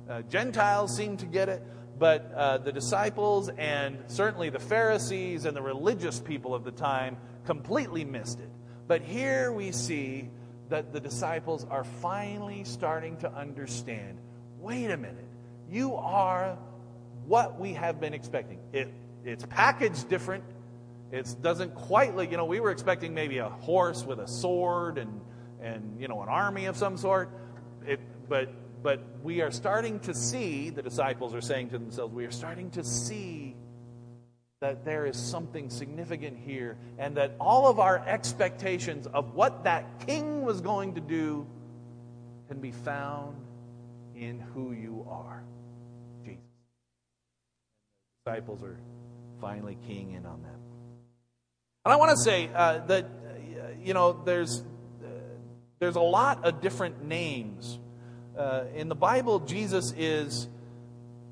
uh, 0.08 0.22
Gentiles 0.22 0.96
seemed 0.96 1.18
to 1.20 1.26
get 1.26 1.48
it, 1.48 1.62
but 1.98 2.32
uh, 2.34 2.58
the 2.58 2.72
disciples 2.72 3.48
and 3.48 3.98
certainly 4.06 4.50
the 4.50 4.58
Pharisees 4.58 5.44
and 5.44 5.56
the 5.56 5.62
religious 5.62 6.20
people 6.20 6.54
of 6.54 6.64
the 6.64 6.70
time 6.70 7.16
completely 7.44 8.04
missed 8.04 8.40
it. 8.40 8.50
But 8.86 9.02
here 9.02 9.52
we 9.52 9.72
see 9.72 10.30
that 10.68 10.92
the 10.92 11.00
disciples 11.00 11.66
are 11.70 11.84
finally 11.84 12.64
starting 12.64 13.16
to 13.18 13.32
understand 13.32 14.18
wait 14.66 14.90
a 14.90 14.96
minute, 14.96 15.28
you 15.70 15.94
are 15.94 16.58
what 17.26 17.60
we 17.60 17.72
have 17.72 18.00
been 18.00 18.14
expecting. 18.14 18.58
It, 18.72 18.92
it's 19.24 19.46
packaged 19.46 20.08
different 20.08 20.42
it 21.12 21.36
doesn't 21.40 21.74
quite 21.74 22.16
like, 22.16 22.30
you 22.30 22.36
know, 22.36 22.44
we 22.44 22.60
were 22.60 22.70
expecting 22.70 23.14
maybe 23.14 23.38
a 23.38 23.48
horse 23.48 24.04
with 24.04 24.18
a 24.18 24.26
sword 24.26 24.98
and, 24.98 25.20
and 25.60 26.00
you 26.00 26.08
know, 26.08 26.22
an 26.22 26.28
army 26.28 26.66
of 26.66 26.76
some 26.76 26.96
sort. 26.96 27.30
It, 27.86 28.00
but, 28.28 28.50
but 28.82 29.00
we 29.22 29.40
are 29.40 29.50
starting 29.50 30.00
to 30.00 30.14
see, 30.14 30.70
the 30.70 30.82
disciples 30.82 31.34
are 31.34 31.40
saying 31.40 31.70
to 31.70 31.78
themselves, 31.78 32.12
we 32.12 32.24
are 32.26 32.32
starting 32.32 32.70
to 32.72 32.82
see 32.82 33.54
that 34.60 34.84
there 34.84 35.06
is 35.06 35.16
something 35.16 35.70
significant 35.70 36.36
here 36.38 36.76
and 36.98 37.16
that 37.16 37.36
all 37.38 37.68
of 37.68 37.78
our 37.78 37.98
expectations 38.06 39.06
of 39.08 39.34
what 39.34 39.64
that 39.64 40.06
king 40.06 40.42
was 40.42 40.60
going 40.60 40.94
to 40.94 41.00
do 41.00 41.46
can 42.48 42.58
be 42.60 42.72
found 42.72 43.36
in 44.14 44.40
who 44.40 44.72
you 44.72 45.06
are 45.08 45.44
Jesus. 46.24 46.40
The 48.24 48.30
disciples 48.30 48.62
are 48.62 48.78
finally 49.40 49.76
keying 49.86 50.12
in 50.12 50.24
on 50.24 50.42
that. 50.42 50.65
And 51.86 51.92
I 51.92 51.96
want 51.98 52.10
to 52.10 52.16
say 52.16 52.50
uh, 52.52 52.84
that, 52.86 53.04
uh, 53.04 53.68
you 53.80 53.94
know, 53.94 54.20
there's, 54.24 54.58
uh, 54.58 55.06
there's 55.78 55.94
a 55.94 56.00
lot 56.00 56.44
of 56.44 56.60
different 56.60 57.04
names. 57.04 57.78
Uh, 58.36 58.64
in 58.74 58.88
the 58.88 58.96
Bible, 58.96 59.38
Jesus 59.38 59.94
is, 59.96 60.48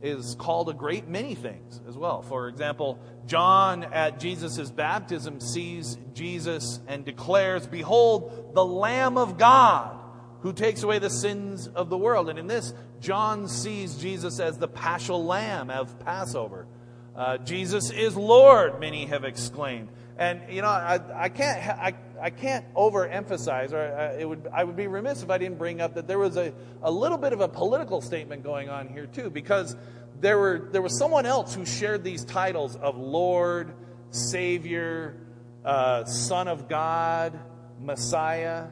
is 0.01 0.37
called 0.37 0.69
a 0.69 0.73
great 0.73 1.09
many 1.09 1.35
things 1.35 1.81
as 1.89 1.97
well. 1.97 2.23
For 2.23 2.47
example, 2.47 3.01
John 3.27 3.83
at 3.83 4.21
Jesus' 4.21 4.71
baptism 4.71 5.41
sees 5.41 5.99
Jesus 6.13 6.79
and 6.87 7.05
declares, 7.05 7.67
Behold, 7.67 8.53
the 8.55 8.65
Lamb 8.65 9.19
of 9.19 9.37
God 9.37 9.99
who 10.43 10.53
takes 10.53 10.85
away 10.85 11.01
the 11.01 11.11
sins 11.11 11.67
of 11.67 11.91
the 11.91 11.99
world. 11.99 12.29
And 12.29 12.39
in 12.39 12.47
this, 12.47 12.73
John 13.01 13.49
sees 13.49 13.97
Jesus 13.97 14.39
as 14.39 14.57
the 14.57 14.69
paschal 14.69 15.25
lamb 15.25 15.71
of 15.71 15.99
Passover. 15.99 16.69
Uh, 17.17 17.39
Jesus 17.39 17.91
is 17.91 18.17
Lord, 18.17 18.79
many 18.79 19.07
have 19.07 19.25
exclaimed. 19.25 19.89
And 20.17 20.43
you 20.49 20.63
know, 20.63 20.69
I, 20.69 21.01
I 21.15 21.29
can't 21.29 21.59
I, 21.69 21.95
I 22.21 22.31
can't 22.31 22.73
overemphasize, 22.75 23.73
or 23.73 23.81
uh, 23.81 24.17
it 24.19 24.29
would 24.29 24.49
I 24.53 24.63
would 24.63 24.77
be 24.77 24.87
remiss 24.87 25.23
if 25.23 25.31
I 25.31 25.39
didn't 25.39 25.59
bring 25.59 25.81
up 25.81 25.95
that 25.95 26.07
there 26.07 26.19
was 26.19 26.37
a, 26.37 26.53
a 26.83 26.91
little 26.91 27.19
bit 27.19 27.33
of 27.33 27.41
a 27.41 27.49
political 27.49 28.01
statement 28.01 28.45
going 28.45 28.69
on 28.69 28.89
here 28.89 29.07
too, 29.07 29.29
because 29.31 29.77
there 30.21 30.39
were 30.39 30.69
there 30.71 30.83
was 30.83 30.97
someone 30.97 31.27
else 31.27 31.55
who 31.55 31.67
shared 31.67 32.05
these 32.05 32.25
titles 32.25 32.77
of 32.77 32.97
Lord, 32.97 33.75
Savior, 34.11 35.17
uh, 35.65 36.05
Son 36.05 36.47
of 36.47 36.69
God, 36.69 37.39
Messiah. 37.81 38.67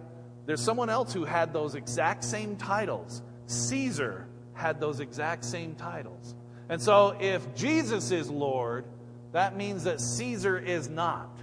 There's 0.46 0.62
someone 0.62 0.90
else 0.90 1.12
who 1.12 1.24
had 1.24 1.52
those 1.52 1.74
exact 1.74 2.24
same 2.24 2.56
titles. 2.56 3.22
Caesar 3.46 4.28
had 4.54 4.80
those 4.80 5.00
exact 5.00 5.44
same 5.44 5.74
titles. 5.74 6.34
And 6.68 6.80
so, 6.80 7.16
if 7.20 7.54
Jesus 7.54 8.12
is 8.12 8.30
Lord, 8.30 8.84
that 9.32 9.56
means 9.56 9.84
that 9.84 10.00
Caesar 10.00 10.58
is 10.58 10.88
not. 10.88 11.38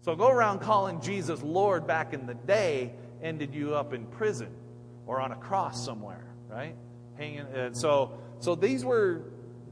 So 0.00 0.16
go 0.16 0.28
around 0.28 0.60
calling 0.60 1.00
Jesus 1.00 1.42
Lord 1.42 1.86
back 1.86 2.12
in 2.12 2.26
the 2.26 2.34
day 2.34 2.92
ended 3.22 3.54
you 3.54 3.74
up 3.74 3.92
in 3.92 4.06
prison 4.06 4.52
or 5.06 5.20
on 5.20 5.32
a 5.32 5.36
cross 5.36 5.84
somewhere, 5.84 6.26
right? 6.48 6.74
Hanging. 7.16 7.46
And 7.54 7.76
so, 7.76 8.18
so 8.40 8.54
these 8.54 8.84
were 8.84 9.22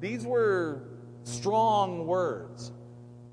these 0.00 0.24
were 0.24 0.82
strong 1.24 2.06
words. 2.06 2.72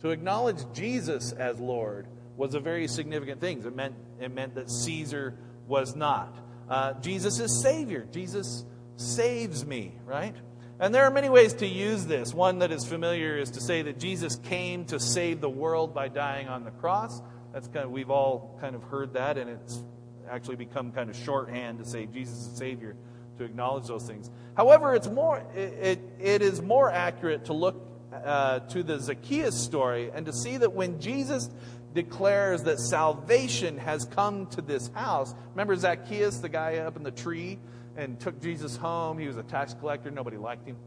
To 0.02 0.10
acknowledge 0.10 0.58
Jesus 0.74 1.32
as 1.32 1.60
Lord 1.60 2.08
was 2.36 2.54
a 2.54 2.60
very 2.60 2.88
significant 2.88 3.42
thing. 3.42 3.64
It 3.64 3.76
meant 3.76 3.96
it 4.20 4.34
meant 4.34 4.56
that 4.56 4.70
Caesar 4.70 5.38
was 5.68 5.96
not. 5.96 6.36
Uh, 6.70 6.94
Jesus 6.94 7.40
is 7.40 7.62
Savior. 7.62 8.08
Jesus 8.12 8.66
saves 8.96 9.66
me, 9.66 9.94
right? 10.06 10.36
And 10.80 10.94
there 10.94 11.06
are 11.06 11.12
many 11.12 11.30
ways 11.30 11.54
to 11.56 11.68
use 11.68 12.06
this. 12.06 12.34
One 12.34 12.60
that 12.60 12.72
is 12.72 12.86
familiar 12.86 13.38
is 13.38 13.52
to 13.52 13.62
say 13.62 13.82
that 13.82 14.00
Jesus 14.00 14.36
came 14.36 14.86
to 14.86 15.00
save 15.00 15.42
the 15.42 15.50
world 15.50 15.94
by 15.96 16.08
dying 16.08 16.48
on 16.48 16.64
the 16.64 16.72
cross. 16.72 17.20
That's 17.52 17.68
kind 17.68 17.86
of 17.86 17.92
we've 17.92 18.12
all 18.12 18.58
kind 18.62 18.76
of 18.76 18.84
heard 18.84 19.14
that, 19.14 19.40
and 19.40 19.50
it's 19.50 19.84
actually 20.30 20.58
become 20.58 20.92
kind 20.92 21.10
of 21.10 21.16
shorthand 21.16 21.80
to 21.80 21.86
say 21.86 22.06
Jesus 22.06 22.38
is 22.38 22.58
Savior 22.58 22.96
to 23.40 23.44
acknowledge 23.44 23.88
those 23.88 24.06
things. 24.06 24.30
However, 24.56 24.94
it's 24.94 25.08
more 25.08 25.44
it, 25.56 26.00
it, 26.20 26.42
is 26.44 26.62
more 26.62 26.92
accurate 26.92 27.46
to 27.46 27.54
look 27.54 27.84
uh, 28.14 28.60
to 28.60 28.84
the 28.84 29.00
Zacchaeus 29.00 29.56
story 29.56 30.12
and 30.14 30.28
to 30.28 30.34
see 30.34 30.58
that 30.58 30.74
when 30.74 31.00
Jesus 31.00 31.50
declares 31.94 32.64
that 32.64 32.80
salvation 32.80 33.80
has 33.80 34.06
come 34.06 34.46
to 34.48 34.62
this 34.62 34.90
house. 34.94 35.34
Remember 35.52 35.76
Zacchaeus, 35.76 36.38
the 36.38 36.50
guy 36.50 36.78
up 36.78 36.96
in 36.96 37.04
the 37.04 37.12
tree? 37.12 37.58
And 37.98 38.20
took 38.20 38.42
Jesus 38.42 38.78
home. 38.78 39.18
He 39.18 39.28
was 39.28 39.38
a 39.38 39.44
tax 39.44 39.74
collector, 39.74 40.12
nobody 40.12 40.38
liked 40.38 40.68
him. 40.68 40.78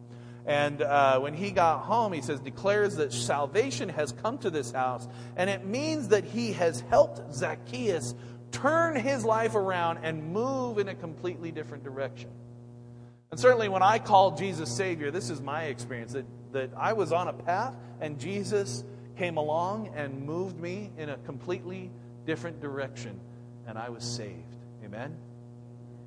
And 0.46 0.80
uh, 0.80 1.18
when 1.20 1.34
he 1.34 1.50
got 1.50 1.80
home, 1.80 2.12
he 2.12 2.22
says, 2.22 2.40
declares 2.40 2.96
that 2.96 3.12
salvation 3.12 3.88
has 3.90 4.12
come 4.12 4.38
to 4.38 4.50
this 4.50 4.72
house, 4.72 5.06
and 5.36 5.50
it 5.50 5.66
means 5.66 6.08
that 6.08 6.24
he 6.24 6.52
has 6.52 6.80
helped 6.88 7.34
Zacchaeus 7.34 8.14
turn 8.50 8.96
his 8.96 9.24
life 9.24 9.54
around 9.54 9.98
and 10.02 10.32
move 10.32 10.78
in 10.78 10.88
a 10.88 10.94
completely 10.94 11.52
different 11.52 11.84
direction. 11.84 12.30
And 13.30 13.38
certainly, 13.38 13.68
when 13.68 13.82
I 13.82 13.98
call 13.98 14.36
Jesus 14.36 14.74
Savior, 14.74 15.10
this 15.10 15.30
is 15.30 15.40
my 15.40 15.64
experience 15.64 16.14
that, 16.14 16.24
that 16.52 16.70
I 16.76 16.94
was 16.94 17.12
on 17.12 17.28
a 17.28 17.32
path, 17.32 17.76
and 18.00 18.18
Jesus 18.18 18.82
came 19.16 19.36
along 19.36 19.92
and 19.94 20.24
moved 20.24 20.58
me 20.58 20.90
in 20.96 21.10
a 21.10 21.18
completely 21.18 21.90
different 22.26 22.60
direction, 22.60 23.20
and 23.66 23.78
I 23.78 23.90
was 23.90 24.02
saved. 24.02 24.56
Amen? 24.84 25.16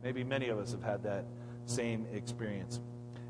Maybe 0.03 0.23
many 0.23 0.49
of 0.49 0.59
us 0.59 0.71
have 0.71 0.83
had 0.83 1.03
that 1.03 1.25
same 1.65 2.05
experience. 2.13 2.79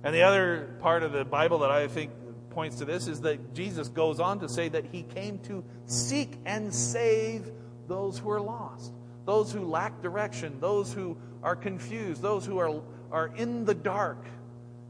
And 0.04 0.14
the 0.14 0.24
other 0.24 0.76
part 0.80 1.04
of 1.04 1.12
the 1.12 1.24
Bible 1.24 1.60
that 1.60 1.72
I 1.72 1.88
think 1.88 2.12
points 2.50 2.78
to 2.78 2.86
this 2.86 3.08
is 3.08 3.22
that 3.22 3.54
Jesus 3.54 3.88
goes 3.90 4.20
on 4.20 4.40
to 4.40 4.50
say 4.50 4.70
that 4.70 4.86
he 4.92 5.04
came 5.04 5.40
to 5.40 5.64
seek 5.86 6.38
and 6.46 6.74
save 6.74 7.52
those 7.88 8.18
who 8.18 8.30
are 8.30 8.42
lost, 8.42 8.94
those 9.26 9.52
who 9.52 9.66
lack 9.66 10.02
direction, 10.02 10.60
those 10.60 10.94
who 10.94 11.18
are 11.42 11.56
confused, 11.56 12.22
those 12.22 12.46
who 12.46 12.60
are, 12.60 12.82
are 13.12 13.28
in 13.36 13.66
the 13.66 13.74
dark 13.74 14.26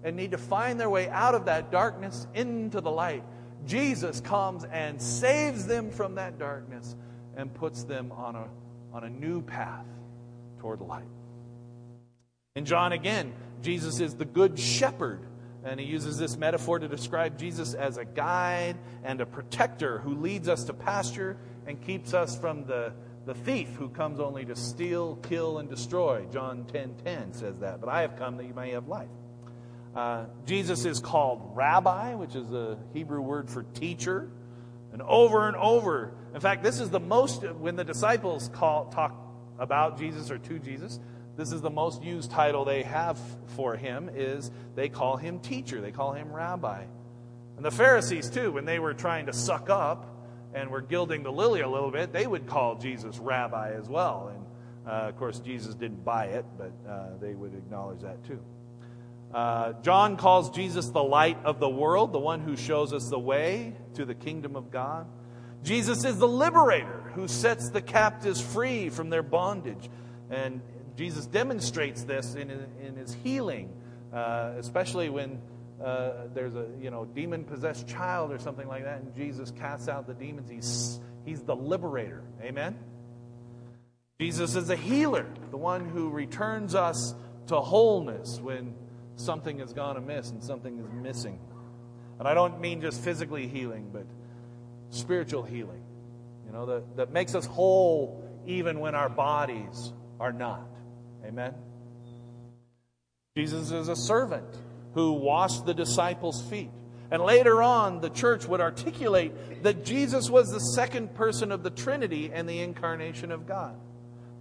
and 0.03 0.15
need 0.15 0.31
to 0.31 0.37
find 0.37 0.79
their 0.79 0.89
way 0.89 1.09
out 1.09 1.35
of 1.35 1.45
that 1.45 1.71
darkness 1.71 2.27
into 2.33 2.81
the 2.81 2.91
light. 2.91 3.23
Jesus 3.65 4.19
comes 4.19 4.65
and 4.65 5.01
saves 5.01 5.65
them 5.65 5.89
from 5.89 6.15
that 6.15 6.37
darkness 6.37 6.95
and 7.37 7.53
puts 7.53 7.83
them 7.83 8.11
on 8.11 8.35
a, 8.35 8.47
on 8.91 9.05
a 9.05 9.09
new 9.09 9.41
path 9.41 9.85
toward 10.59 10.81
light. 10.81 11.03
In 12.55 12.65
John 12.65 12.91
again, 12.91 13.33
Jesus 13.63 13.99
is 13.99 14.13
the 14.13 14.25
good 14.25 14.59
shepherd. 14.59 15.21
And 15.63 15.79
he 15.79 15.87
uses 15.87 16.19
this 16.19 16.37
metaphor 16.37 16.77
to 16.77 16.87
describe 16.87 17.39
Jesus 17.39 17.73
as 17.73 17.97
a 17.97 18.05
guide 18.05 18.77
and 19.03 19.21
a 19.21 19.25
protector 19.25 19.97
who 19.97 20.13
leads 20.13 20.47
us 20.47 20.65
to 20.65 20.73
pasture 20.73 21.35
and 21.65 21.81
keeps 21.81 22.13
us 22.13 22.37
from 22.37 22.65
the, 22.65 22.93
the 23.25 23.33
thief 23.33 23.69
who 23.69 23.89
comes 23.89 24.19
only 24.19 24.45
to 24.45 24.55
steal, 24.55 25.15
kill, 25.15 25.57
and 25.57 25.67
destroy. 25.67 26.27
John 26.31 26.65
10 26.65 26.93
10 27.03 27.33
says 27.33 27.57
that. 27.57 27.79
But 27.79 27.89
I 27.89 28.01
have 28.01 28.17
come 28.17 28.37
that 28.37 28.45
you 28.45 28.53
may 28.53 28.69
have 28.73 28.87
life. 28.87 29.09
Uh, 29.95 30.25
Jesus 30.45 30.85
is 30.85 30.99
called 30.99 31.53
rabbi, 31.55 32.13
which 32.13 32.35
is 32.35 32.51
a 32.51 32.77
Hebrew 32.93 33.21
word 33.21 33.49
for 33.49 33.63
teacher. 33.63 34.29
And 34.91 35.01
over 35.01 35.47
and 35.47 35.57
over, 35.57 36.13
in 36.35 36.39
fact, 36.39 36.61
this 36.61 36.79
is 36.79 36.91
the 36.91 36.99
most, 36.99 37.41
when 37.41 37.77
the 37.77 37.83
disciples 37.83 38.51
call, 38.53 38.91
talk 38.91 39.15
about 39.57 39.97
Jesus 39.97 40.29
or 40.29 40.37
to 40.37 40.59
Jesus, 40.59 40.99
this 41.35 41.51
is 41.51 41.61
the 41.61 41.69
most 41.69 42.03
used 42.03 42.29
title 42.31 42.63
they 42.63 42.83
have 42.83 43.17
for 43.55 43.75
him 43.75 44.09
is 44.13 44.51
they 44.75 44.89
call 44.89 45.17
him 45.17 45.39
teacher. 45.39 45.81
They 45.81 45.91
call 45.91 46.13
him 46.13 46.31
rabbi. 46.31 46.83
And 47.57 47.65
the 47.65 47.71
pharisees 47.71 48.29
too 48.29 48.51
when 48.51 48.65
they 48.65 48.79
were 48.79 48.93
trying 48.93 49.25
to 49.25 49.33
suck 49.33 49.69
up 49.69 50.09
and 50.53 50.69
were 50.69 50.81
gilding 50.81 51.23
the 51.23 51.31
lily 51.31 51.61
a 51.61 51.69
little 51.69 51.89
bit 51.89 52.13
they 52.13 52.27
would 52.27 52.45
call 52.45 52.75
jesus 52.75 53.17
rabbi 53.17 53.71
as 53.73 53.89
well. 53.89 54.31
And 54.33 54.45
uh, 54.87 55.09
of 55.09 55.17
course 55.17 55.39
jesus 55.39 55.73
didn't 55.73 56.05
buy 56.05 56.25
it 56.25 56.45
but 56.57 56.71
uh, 56.87 57.17
they 57.19 57.33
would 57.33 57.55
acknowledge 57.55 58.01
that 58.01 58.23
too. 58.25 58.39
Uh, 59.33 59.73
john 59.81 60.17
calls 60.17 60.51
jesus 60.51 60.89
the 60.89 61.03
light 61.03 61.37
of 61.43 61.59
the 61.59 61.69
world 61.69 62.13
the 62.13 62.19
one 62.19 62.41
who 62.41 62.55
shows 62.55 62.93
us 62.93 63.09
the 63.09 63.17
way 63.17 63.73
to 63.95 64.05
the 64.05 64.15
kingdom 64.15 64.55
of 64.55 64.69
god. 64.69 65.07
Jesus 65.63 66.03
is 66.03 66.17
the 66.17 66.27
liberator 66.27 67.11
who 67.15 67.27
sets 67.27 67.69
the 67.69 67.81
captives 67.81 68.41
free 68.41 68.89
from 68.89 69.09
their 69.09 69.23
bondage. 69.23 69.89
And 70.29 70.61
Jesus 70.95 71.25
demonstrates 71.25 72.03
this 72.03 72.35
in, 72.35 72.51
in 72.51 72.95
his 72.95 73.15
healing, 73.23 73.73
uh, 74.13 74.53
especially 74.57 75.09
when 75.09 75.41
uh, 75.83 76.27
there's 76.33 76.55
a 76.55 76.67
you 76.79 76.91
know 76.91 77.05
demon 77.05 77.43
possessed 77.43 77.87
child 77.87 78.31
or 78.31 78.39
something 78.39 78.67
like 78.67 78.83
that, 78.83 79.01
and 79.01 79.15
Jesus 79.15 79.51
casts 79.51 79.87
out 79.87 80.07
the 80.07 80.13
demons. 80.13 80.49
He's 80.49 80.99
he's 81.25 81.41
the 81.41 81.55
liberator. 81.55 82.23
Amen. 82.41 82.77
Jesus 84.19 84.55
is 84.55 84.69
a 84.69 84.75
healer, 84.75 85.25
the 85.51 85.57
one 85.57 85.89
who 85.89 86.09
returns 86.09 86.75
us 86.75 87.15
to 87.47 87.59
wholeness 87.59 88.39
when 88.39 88.75
something 89.15 89.59
has 89.59 89.73
gone 89.73 89.97
amiss 89.97 90.29
and 90.29 90.41
something 90.41 90.77
is 90.79 90.85
missing. 90.93 91.39
And 92.19 92.27
I 92.27 92.33
don't 92.33 92.61
mean 92.61 92.79
just 92.79 93.01
physically 93.01 93.47
healing, 93.47 93.89
but 93.91 94.05
spiritual 94.91 95.43
healing. 95.43 95.81
You 96.45 96.53
know, 96.53 96.65
that, 96.67 96.97
that 96.97 97.11
makes 97.11 97.35
us 97.35 97.45
whole 97.45 98.23
even 98.45 98.79
when 98.79 98.95
our 98.95 99.09
bodies 99.09 99.91
are 100.19 100.31
not. 100.31 100.67
Amen? 101.25 101.53
Jesus 103.35 103.71
is 103.71 103.87
a 103.87 103.95
servant 103.95 104.45
who 104.93 105.13
washed 105.13 105.65
the 105.65 105.73
disciples' 105.73 106.43
feet. 106.49 106.69
And 107.09 107.21
later 107.21 107.61
on, 107.61 108.01
the 108.01 108.09
church 108.09 108.47
would 108.47 108.61
articulate 108.61 109.63
that 109.63 109.85
Jesus 109.85 110.29
was 110.29 110.51
the 110.51 110.59
second 110.59 111.15
person 111.15 111.51
of 111.51 111.63
the 111.63 111.69
Trinity 111.69 112.31
and 112.33 112.47
the 112.47 112.59
incarnation 112.59 113.31
of 113.31 113.47
God. 113.47 113.75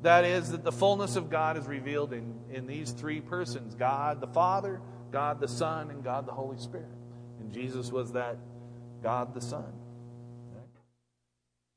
That 0.02 0.24
is, 0.24 0.50
that 0.50 0.64
the 0.64 0.72
fullness 0.72 1.16
of 1.16 1.30
God 1.30 1.56
is 1.56 1.66
revealed 1.66 2.12
in, 2.12 2.34
in 2.50 2.66
these 2.66 2.90
three 2.90 3.20
persons 3.20 3.74
God 3.74 4.20
the 4.20 4.26
Father, 4.26 4.80
God 5.10 5.40
the 5.40 5.48
Son, 5.48 5.90
and 5.90 6.02
God 6.02 6.26
the 6.26 6.32
Holy 6.32 6.58
Spirit. 6.58 6.88
And 7.40 7.52
Jesus 7.52 7.92
was 7.92 8.12
that 8.12 8.38
God 9.02 9.34
the 9.34 9.40
Son. 9.40 9.72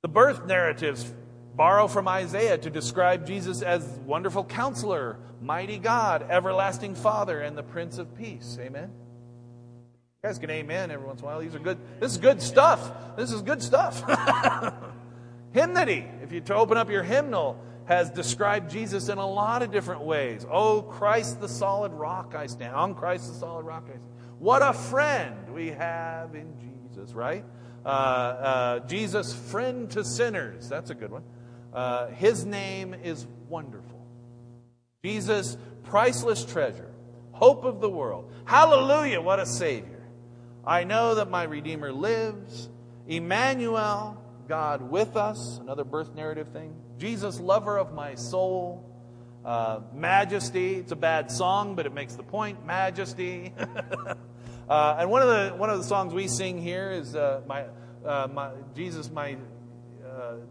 The 0.02 0.08
birth 0.10 0.46
narratives 0.46 1.12
borrow 1.56 1.88
from 1.88 2.08
Isaiah 2.08 2.58
to 2.58 2.70
describe 2.70 3.26
Jesus 3.26 3.62
as 3.62 3.84
wonderful 4.06 4.44
counselor, 4.44 5.18
mighty 5.42 5.78
God, 5.78 6.26
everlasting 6.30 6.96
Father, 6.96 7.42
and 7.42 7.58
the 7.58 7.64
Prince 7.64 7.98
of 7.98 8.16
Peace. 8.16 8.58
Amen. 8.60 8.92
You 10.24 10.30
guys 10.30 10.40
can 10.40 10.50
amen 10.50 10.92
every 10.92 11.06
once 11.06 11.22
in 11.22 11.26
a 11.26 11.30
while. 11.30 11.40
These 11.40 11.56
are 11.56 11.60
good. 11.60 11.78
This 12.00 12.12
is 12.12 12.18
good 12.18 12.42
stuff. 12.42 13.16
This 13.16 13.32
is 13.32 13.42
good 13.42 13.62
stuff. 13.62 14.04
Hymnody, 15.52 16.06
if 16.22 16.32
you 16.32 16.44
open 16.50 16.78
up 16.78 16.90
your 16.90 17.04
hymnal, 17.04 17.58
has 17.86 18.10
described 18.10 18.72
Jesus 18.72 19.10
in 19.10 19.18
a 19.18 19.28
lot 19.28 19.62
of 19.62 19.72
different 19.72 20.02
ways. 20.02 20.46
Oh, 20.50 20.82
Christ 20.82 21.40
the 21.40 21.48
solid 21.48 21.94
rock 21.94 22.34
I 22.36 22.48
stand. 22.48 22.76
On 22.76 22.96
Christ 22.96 23.32
the 23.32 23.40
solid 23.40 23.64
rock 23.66 23.84
I 23.86 23.92
stand. 23.92 24.02
What 24.40 24.62
a 24.62 24.74
friend 24.74 25.50
we 25.52 25.70
have 25.70 26.36
in 26.36 26.54
Jesus, 26.60 27.14
right? 27.14 27.46
Uh, 27.86 27.88
uh, 27.88 28.80
Jesus, 28.88 29.34
friend 29.34 29.90
to 29.92 30.04
sinners. 30.04 30.68
That's 30.68 30.90
a 30.90 30.96
good 30.96 31.12
one. 31.12 31.24
Uh, 31.76 32.08
his 32.08 32.46
name 32.46 32.94
is 32.94 33.28
wonderful. 33.50 34.02
Jesus, 35.04 35.58
priceless 35.84 36.46
treasure, 36.46 36.90
hope 37.34 37.66
of 37.66 37.82
the 37.82 37.90
world. 37.90 38.32
Hallelujah, 38.46 39.20
what 39.20 39.42
a 39.42 39.46
Savior. 39.46 40.02
I 40.66 40.86
know 40.86 41.16
that 41.16 41.30
my 41.30 41.44
Redeemer 41.44 41.92
lives. 41.92 42.70
Emmanuel, 43.08 44.20
God 44.48 44.90
with 44.90 45.18
us, 45.18 45.60
another 45.60 45.84
birth 45.84 46.16
narrative 46.16 46.48
thing. 46.48 46.74
Jesus, 46.98 47.42
lover 47.42 47.78
of 47.78 47.94
my 47.94 48.16
soul. 48.16 48.90
Uh, 49.44 49.82
majesty, 49.94 50.76
it's 50.76 50.94
a 50.94 50.96
bad 50.96 51.30
song, 51.30 51.76
but 51.76 51.86
it 51.86 51.94
makes 51.94 52.16
the 52.16 52.24
point. 52.24 52.66
Majesty. 52.66 53.54
uh, 54.70 54.96
and 54.98 55.12
one 55.12 55.22
of 55.22 55.28
the 55.28 55.56
one 55.58 55.70
of 55.70 55.78
the 55.78 55.84
songs 55.84 56.14
we 56.14 56.28
sing 56.30 56.60
here 56.60 56.90
is 56.90 57.16
uh, 57.16 57.42
my, 57.46 57.66
uh, 58.04 58.28
my 58.34 58.52
Jesus, 58.76 59.12
my 59.12 59.36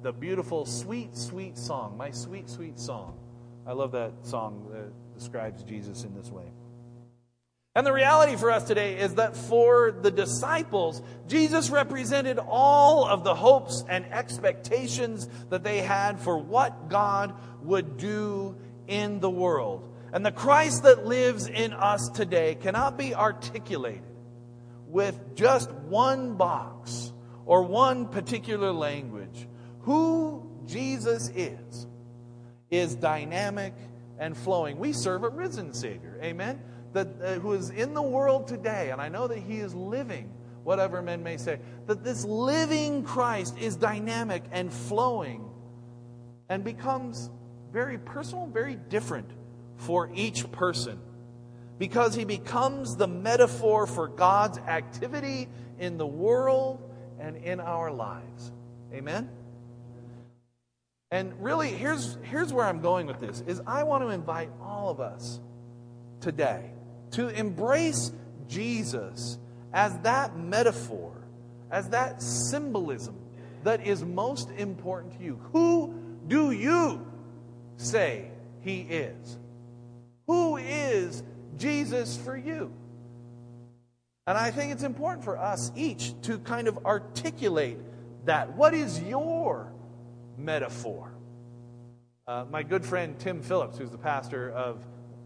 the 0.02 0.12
beautiful, 0.12 0.66
sweet, 0.66 1.16
sweet 1.16 1.56
song, 1.58 1.96
my 1.96 2.10
sweet, 2.10 2.48
sweet 2.48 2.78
song. 2.78 3.18
I 3.66 3.72
love 3.72 3.92
that 3.92 4.12
song 4.22 4.68
that 4.72 4.92
describes 5.18 5.62
Jesus 5.62 6.04
in 6.04 6.14
this 6.14 6.30
way. 6.30 6.52
And 7.76 7.84
the 7.84 7.92
reality 7.92 8.36
for 8.36 8.52
us 8.52 8.64
today 8.64 8.98
is 8.98 9.16
that 9.16 9.36
for 9.36 9.90
the 9.90 10.10
disciples, 10.10 11.02
Jesus 11.26 11.70
represented 11.70 12.38
all 12.38 13.04
of 13.04 13.24
the 13.24 13.34
hopes 13.34 13.84
and 13.88 14.06
expectations 14.12 15.28
that 15.50 15.64
they 15.64 15.78
had 15.78 16.20
for 16.20 16.38
what 16.38 16.88
God 16.88 17.34
would 17.62 17.96
do 17.96 18.56
in 18.86 19.18
the 19.18 19.30
world. 19.30 19.90
And 20.12 20.24
the 20.24 20.30
Christ 20.30 20.84
that 20.84 21.04
lives 21.04 21.48
in 21.48 21.72
us 21.72 22.08
today 22.14 22.54
cannot 22.54 22.96
be 22.96 23.12
articulated 23.12 24.02
with 24.86 25.34
just 25.34 25.72
one 25.72 26.36
box 26.36 27.12
or 27.44 27.64
one 27.64 28.06
particular 28.06 28.72
language 28.72 29.48
who 29.84 30.42
Jesus 30.66 31.30
is, 31.34 31.86
is 32.70 32.94
dynamic 32.94 33.74
and 34.18 34.36
flowing. 34.36 34.78
We 34.78 34.92
serve 34.92 35.24
a 35.24 35.28
risen 35.28 35.72
Savior, 35.72 36.18
amen, 36.22 36.60
that, 36.92 37.08
uh, 37.22 37.34
who 37.34 37.52
is 37.52 37.70
in 37.70 37.94
the 37.94 38.02
world 38.02 38.46
today, 38.48 38.90
and 38.90 39.00
I 39.00 39.08
know 39.08 39.26
that 39.26 39.38
He 39.38 39.58
is 39.58 39.74
living, 39.74 40.32
whatever 40.62 41.02
men 41.02 41.22
may 41.22 41.36
say, 41.36 41.58
that 41.86 42.02
this 42.02 42.24
living 42.24 43.04
Christ 43.04 43.58
is 43.58 43.76
dynamic 43.76 44.44
and 44.52 44.72
flowing 44.72 45.44
and 46.48 46.64
becomes 46.64 47.30
very 47.72 47.98
personal, 47.98 48.46
very 48.46 48.76
different 48.76 49.30
for 49.76 50.10
each 50.14 50.50
person 50.52 50.98
because 51.78 52.14
he 52.14 52.24
becomes 52.24 52.96
the 52.96 53.08
metaphor 53.08 53.86
for 53.86 54.08
God's 54.08 54.58
activity 54.58 55.48
in 55.78 55.98
the 55.98 56.06
world 56.06 56.82
and 57.18 57.36
in 57.36 57.60
our 57.60 57.90
lives. 57.90 58.52
Amen? 58.92 59.28
And 61.14 61.32
really, 61.40 61.68
here's, 61.68 62.18
here's 62.22 62.52
where 62.52 62.66
I'm 62.66 62.80
going 62.80 63.06
with 63.06 63.20
this 63.20 63.44
is 63.46 63.62
I 63.68 63.84
want 63.84 64.02
to 64.02 64.08
invite 64.08 64.50
all 64.60 64.90
of 64.90 64.98
us 64.98 65.38
today 66.20 66.72
to 67.12 67.28
embrace 67.28 68.10
Jesus 68.48 69.38
as 69.72 69.96
that 70.00 70.36
metaphor, 70.36 71.12
as 71.70 71.90
that 71.90 72.20
symbolism 72.20 73.14
that 73.62 73.86
is 73.86 74.02
most 74.04 74.50
important 74.58 75.16
to 75.16 75.24
you. 75.24 75.40
Who 75.52 75.94
do 76.26 76.50
you 76.50 77.06
say 77.76 78.32
he 78.62 78.80
is? 78.80 79.38
Who 80.26 80.56
is 80.56 81.22
Jesus 81.56 82.16
for 82.16 82.36
you? 82.36 82.72
And 84.26 84.36
I 84.36 84.50
think 84.50 84.72
it's 84.72 84.82
important 84.82 85.24
for 85.24 85.38
us 85.38 85.70
each 85.76 86.20
to 86.22 86.38
kind 86.40 86.66
of 86.66 86.84
articulate 86.84 87.78
that. 88.24 88.56
What 88.56 88.74
is 88.74 89.00
your 89.00 89.72
metaphor. 90.38 91.12
Uh, 92.26 92.44
my 92.50 92.62
good 92.62 92.84
friend 92.84 93.18
Tim 93.18 93.42
Phillips, 93.42 93.78
who's 93.78 93.90
the 93.90 93.98
pastor 93.98 94.50
of 94.52 94.84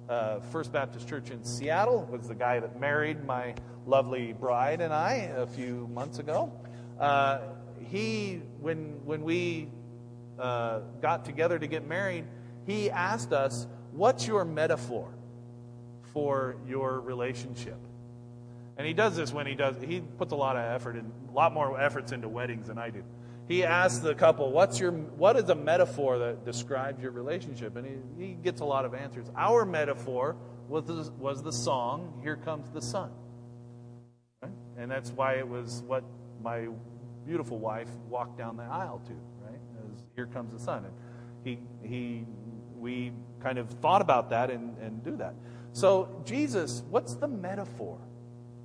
uh, 0.09 0.40
First 0.40 0.73
Baptist 0.73 1.09
Church 1.09 1.31
in 1.31 1.44
Seattle, 1.44 2.09
was 2.11 2.29
the 2.29 2.35
guy 2.35 2.61
that 2.61 2.81
married 2.81 3.25
my 3.25 3.55
lovely 3.87 4.33
bride 4.33 4.81
and 4.81 4.92
I 4.92 5.31
a 5.37 5.47
few 5.47 5.88
months 5.94 6.18
ago. 6.18 6.53
Uh, 6.99 7.40
he, 7.88 8.42
when 8.61 9.05
when 9.05 9.23
we 9.23 9.68
uh, 10.38 10.81
got 11.01 11.25
together 11.25 11.59
to 11.59 11.66
get 11.66 11.87
married, 11.87 12.25
he 12.66 12.90
asked 12.90 13.33
us, 13.33 13.66
what's 13.92 14.27
your 14.27 14.44
metaphor 14.44 15.09
for 16.12 16.57
your 16.66 17.01
relationship? 17.01 17.79
And 18.77 18.87
he 18.87 18.92
does 18.92 19.16
this 19.16 19.33
when 19.33 19.47
he 19.47 19.55
does, 19.55 19.77
he 19.83 20.01
puts 20.01 20.33
a 20.33 20.37
lot 20.37 20.57
of 20.57 20.62
effort 20.62 20.97
in, 20.97 21.11
a 21.31 21.33
lot 21.33 21.53
more 21.53 21.81
efforts 21.81 22.12
into 22.12 22.29
weddings 22.29 22.68
than 22.68 22.79
I 22.79 22.90
do. 22.90 23.03
He 23.48 23.64
asks 23.64 24.00
the 24.00 24.14
couple, 24.14 24.52
what's 24.52 24.78
your, 24.78 24.92
what 24.92 25.37
is 25.37 25.48
a 25.48 25.54
metaphor 25.54 26.18
that 26.18 26.44
describes 26.44 27.02
your 27.02 27.12
relationship? 27.12 27.76
And 27.76 27.87
he, 27.87 28.26
he 28.26 28.32
gets 28.34 28.61
a 28.61 28.64
lot 28.64 28.84
of 28.84 28.92
answers. 28.94 29.26
Our 29.34 29.64
metaphor 29.64 30.37
was 30.68 30.84
the, 30.84 31.11
was 31.18 31.42
the 31.42 31.52
song, 31.52 32.20
Here 32.22 32.37
Comes 32.37 32.70
the 32.70 32.82
Sun. 32.82 33.11
Right? 34.42 34.52
And 34.76 34.90
that's 34.90 35.11
why 35.11 35.34
it 35.34 35.48
was 35.48 35.82
what 35.87 36.04
my 36.42 36.68
beautiful 37.26 37.58
wife 37.58 37.88
walked 38.11 38.37
down 38.37 38.58
the 38.58 38.64
aisle 38.64 39.00
to, 39.06 39.12
right? 39.42 39.61
As 39.94 40.02
Here 40.14 40.26
Comes 40.26 40.52
the 40.52 40.58
Sun. 40.58 40.84
And 40.84 40.94
he, 41.42 41.58
he, 41.82 42.26
we 42.76 43.12
kind 43.40 43.56
of 43.56 43.70
thought 43.70 44.02
about 44.02 44.28
that 44.30 44.50
and, 44.50 44.76
and 44.78 45.02
do 45.02 45.16
that. 45.16 45.34
So, 45.72 46.22
Jesus, 46.26 46.82
what's 46.90 47.14
the 47.14 47.28
metaphor 47.28 47.98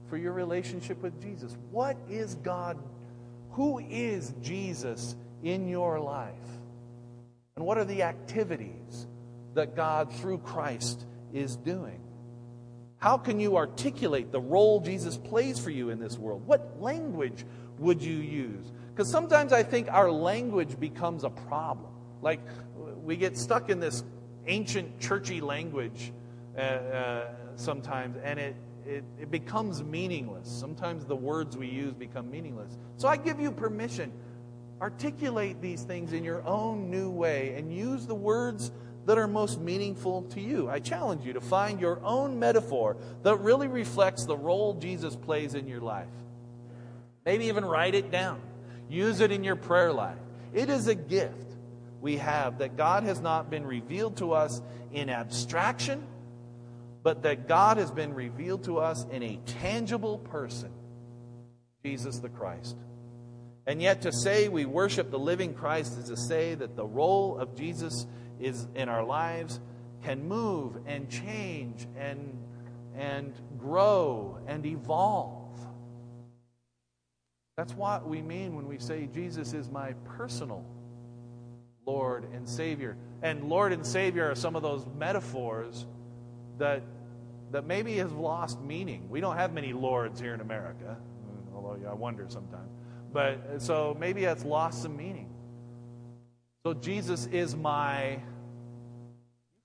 for 0.09 0.17
your 0.17 0.33
relationship 0.33 1.01
with 1.01 1.21
Jesus? 1.21 1.55
What 1.71 1.97
is 2.09 2.35
God? 2.35 2.77
Who 3.53 3.79
is 3.79 4.33
Jesus 4.41 5.15
in 5.43 5.67
your 5.67 5.99
life? 5.99 6.33
And 7.55 7.65
what 7.65 7.77
are 7.77 7.85
the 7.85 8.03
activities 8.03 9.07
that 9.53 9.75
God, 9.75 10.11
through 10.13 10.39
Christ, 10.39 11.05
is 11.33 11.55
doing? 11.55 11.99
How 12.97 13.17
can 13.17 13.39
you 13.39 13.57
articulate 13.57 14.31
the 14.31 14.39
role 14.39 14.79
Jesus 14.79 15.17
plays 15.17 15.59
for 15.59 15.69
you 15.69 15.89
in 15.89 15.99
this 15.99 16.17
world? 16.17 16.47
What 16.47 16.81
language 16.81 17.45
would 17.77 18.01
you 18.01 18.15
use? 18.15 18.71
Because 18.89 19.09
sometimes 19.09 19.51
I 19.51 19.61
think 19.61 19.87
our 19.91 20.09
language 20.09 20.79
becomes 20.79 21.23
a 21.23 21.29
problem. 21.29 21.91
Like 22.21 22.39
we 23.03 23.17
get 23.17 23.37
stuck 23.37 23.69
in 23.69 23.79
this 23.79 24.03
ancient 24.47 24.99
churchy 24.99 25.41
language 25.41 26.11
uh, 26.57 26.61
uh, 26.61 27.27
sometimes, 27.55 28.17
and 28.23 28.39
it, 28.39 28.55
it, 28.87 29.03
it 29.19 29.31
becomes 29.31 29.83
meaningless. 29.83 30.49
Sometimes 30.49 31.05
the 31.05 31.15
words 31.15 31.57
we 31.57 31.67
use 31.67 31.93
become 31.93 32.29
meaningless. 32.29 32.77
So 32.97 33.07
I 33.07 33.17
give 33.17 33.39
you 33.39 33.51
permission. 33.51 34.11
Articulate 34.81 35.61
these 35.61 35.83
things 35.83 36.13
in 36.13 36.23
your 36.23 36.45
own 36.45 36.89
new 36.89 37.09
way 37.09 37.55
and 37.57 37.73
use 37.73 38.05
the 38.05 38.15
words 38.15 38.71
that 39.05 39.17
are 39.17 39.27
most 39.27 39.59
meaningful 39.59 40.23
to 40.23 40.41
you. 40.41 40.69
I 40.69 40.79
challenge 40.79 41.25
you 41.25 41.33
to 41.33 41.41
find 41.41 41.79
your 41.79 41.99
own 42.03 42.39
metaphor 42.39 42.97
that 43.23 43.39
really 43.39 43.67
reflects 43.67 44.25
the 44.25 44.37
role 44.37 44.73
Jesus 44.73 45.15
plays 45.15 45.55
in 45.55 45.67
your 45.67 45.81
life. 45.81 46.07
Maybe 47.25 47.45
even 47.45 47.65
write 47.65 47.95
it 47.95 48.11
down. 48.11 48.41
Use 48.89 49.19
it 49.19 49.31
in 49.31 49.43
your 49.43 49.55
prayer 49.55 49.93
life. 49.93 50.17
It 50.53 50.69
is 50.69 50.87
a 50.87 50.95
gift 50.95 51.55
we 52.01 52.17
have 52.17 52.59
that 52.59 52.75
God 52.75 53.03
has 53.03 53.21
not 53.21 53.49
been 53.49 53.65
revealed 53.65 54.17
to 54.17 54.33
us 54.33 54.61
in 54.91 55.09
abstraction, 55.09 56.05
but 57.03 57.23
that 57.23 57.47
God 57.47 57.77
has 57.77 57.91
been 57.91 58.13
revealed 58.13 58.63
to 58.63 58.79
us 58.79 59.05
in 59.11 59.21
a 59.21 59.37
tangible 59.45 60.17
person, 60.17 60.71
Jesus 61.83 62.19
the 62.19 62.29
Christ. 62.29 62.77
And 63.67 63.81
yet, 63.81 64.01
to 64.01 64.11
say 64.11 64.47
we 64.47 64.65
worship 64.65 65.11
the 65.11 65.19
living 65.19 65.53
Christ 65.53 65.97
is 65.97 66.09
to 66.09 66.17
say 66.17 66.55
that 66.55 66.75
the 66.75 66.85
role 66.85 67.37
of 67.37 67.55
Jesus 67.55 68.07
is 68.39 68.67
in 68.75 68.89
our 68.89 69.03
lives 69.03 69.59
can 70.03 70.27
move 70.27 70.77
and 70.85 71.09
change 71.09 71.87
and, 71.97 72.37
and 72.95 73.33
grow 73.57 74.39
and 74.47 74.65
evolve. 74.65 75.57
That's 77.55 77.73
what 77.73 78.07
we 78.07 78.21
mean 78.21 78.55
when 78.55 78.67
we 78.67 78.79
say 78.79 79.07
Jesus 79.13 79.53
is 79.53 79.69
my 79.69 79.93
personal 80.17 80.65
Lord 81.85 82.25
and 82.33 82.47
Savior. 82.47 82.97
And 83.21 83.45
Lord 83.45 83.71
and 83.71 83.85
Savior 83.85 84.29
are 84.29 84.35
some 84.35 84.55
of 84.55 84.63
those 84.63 84.85
metaphors 84.97 85.85
that, 86.57 86.83
that 87.51 87.65
maybe 87.65 87.97
have 87.97 88.13
lost 88.13 88.61
meaning. 88.61 89.09
We 89.09 89.21
don't 89.21 89.35
have 89.35 89.53
many 89.53 89.73
lords 89.73 90.19
here 90.19 90.33
in 90.33 90.41
America, 90.41 90.97
although 91.53 91.79
I 91.89 91.93
wonder 91.93 92.25
sometimes. 92.27 92.71
But 93.11 93.61
so 93.61 93.95
maybe 93.99 94.25
that's 94.25 94.43
lost 94.43 94.81
some 94.81 94.97
meaning. 94.97 95.29
So 96.65 96.73
Jesus 96.73 97.27
is 97.27 97.55
my 97.55 98.19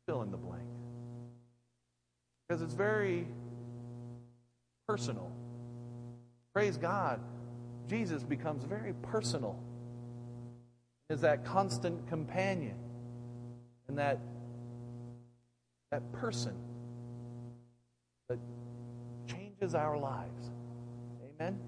fill 0.07 0.23
in 0.23 0.31
the 0.31 0.37
blank. 0.37 0.63
Because 2.49 2.63
it's 2.63 2.75
very 2.75 3.27
personal. 4.89 5.31
Praise 6.55 6.77
God. 6.77 7.21
Jesus 7.89 8.23
becomes 8.23 8.65
very 8.65 8.95
personal. 9.03 9.59
Is 11.09 11.21
that 11.23 11.45
constant 11.45 12.07
companion 12.09 12.77
and 13.89 13.97
that 13.99 14.19
that 15.91 16.13
person 16.13 16.55
that 18.29 18.39
changes 19.27 19.75
our 19.75 19.97
lives. 19.97 20.51
Amen. 21.41 21.59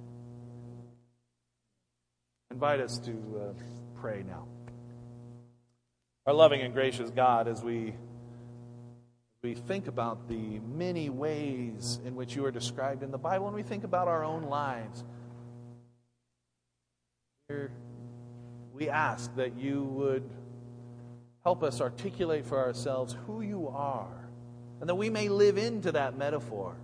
invite 2.51 2.81
us 2.81 2.99
to 2.99 3.13
uh, 3.13 3.53
pray 4.01 4.23
now. 4.27 4.47
Our 6.27 6.35
loving 6.35 6.61
and 6.61 6.75
gracious 6.75 7.11
God, 7.11 7.49
as 7.49 7.63
we 7.63 7.95
we 9.43 9.55
think 9.55 9.87
about 9.87 10.29
the 10.29 10.61
many 10.77 11.09
ways 11.09 11.99
in 12.05 12.15
which 12.15 12.37
you 12.37 12.45
are 12.45 12.51
described 12.51 13.03
in 13.03 13.11
the 13.11 13.19
Bible, 13.19 13.47
and 13.47 13.57
we 13.57 13.63
think 13.63 13.85
about 13.85 14.07
our 14.07 14.23
own 14.23 14.43
lives, 14.43 15.03
we 18.75 18.91
ask 18.91 19.35
that 19.37 19.57
you 19.57 19.85
would 19.85 20.29
help 21.43 21.63
us 21.63 21.81
articulate 21.81 22.45
for 22.45 22.59
ourselves 22.59 23.17
who 23.27 23.41
you 23.41 23.69
are, 23.69 24.20
and 24.81 24.89
that 24.89 24.95
we 24.95 25.11
may 25.11 25.29
live 25.29 25.59
into 25.59 25.93
that 25.93 26.17
metaphor 26.17 26.77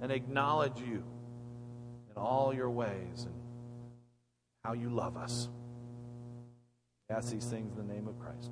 and 0.00 0.12
acknowledge 0.12 0.78
you 0.80 1.02
in 2.10 2.16
all 2.16 2.54
your 2.54 2.70
ways 2.70 3.24
and 3.24 3.34
how 4.64 4.72
you 4.72 4.88
love 4.88 5.16
us. 5.16 5.48
I 7.10 7.14
ask 7.14 7.30
these 7.30 7.44
things 7.44 7.76
in 7.76 7.86
the 7.86 7.92
name 7.92 8.08
of 8.08 8.18
Christ. 8.18 8.50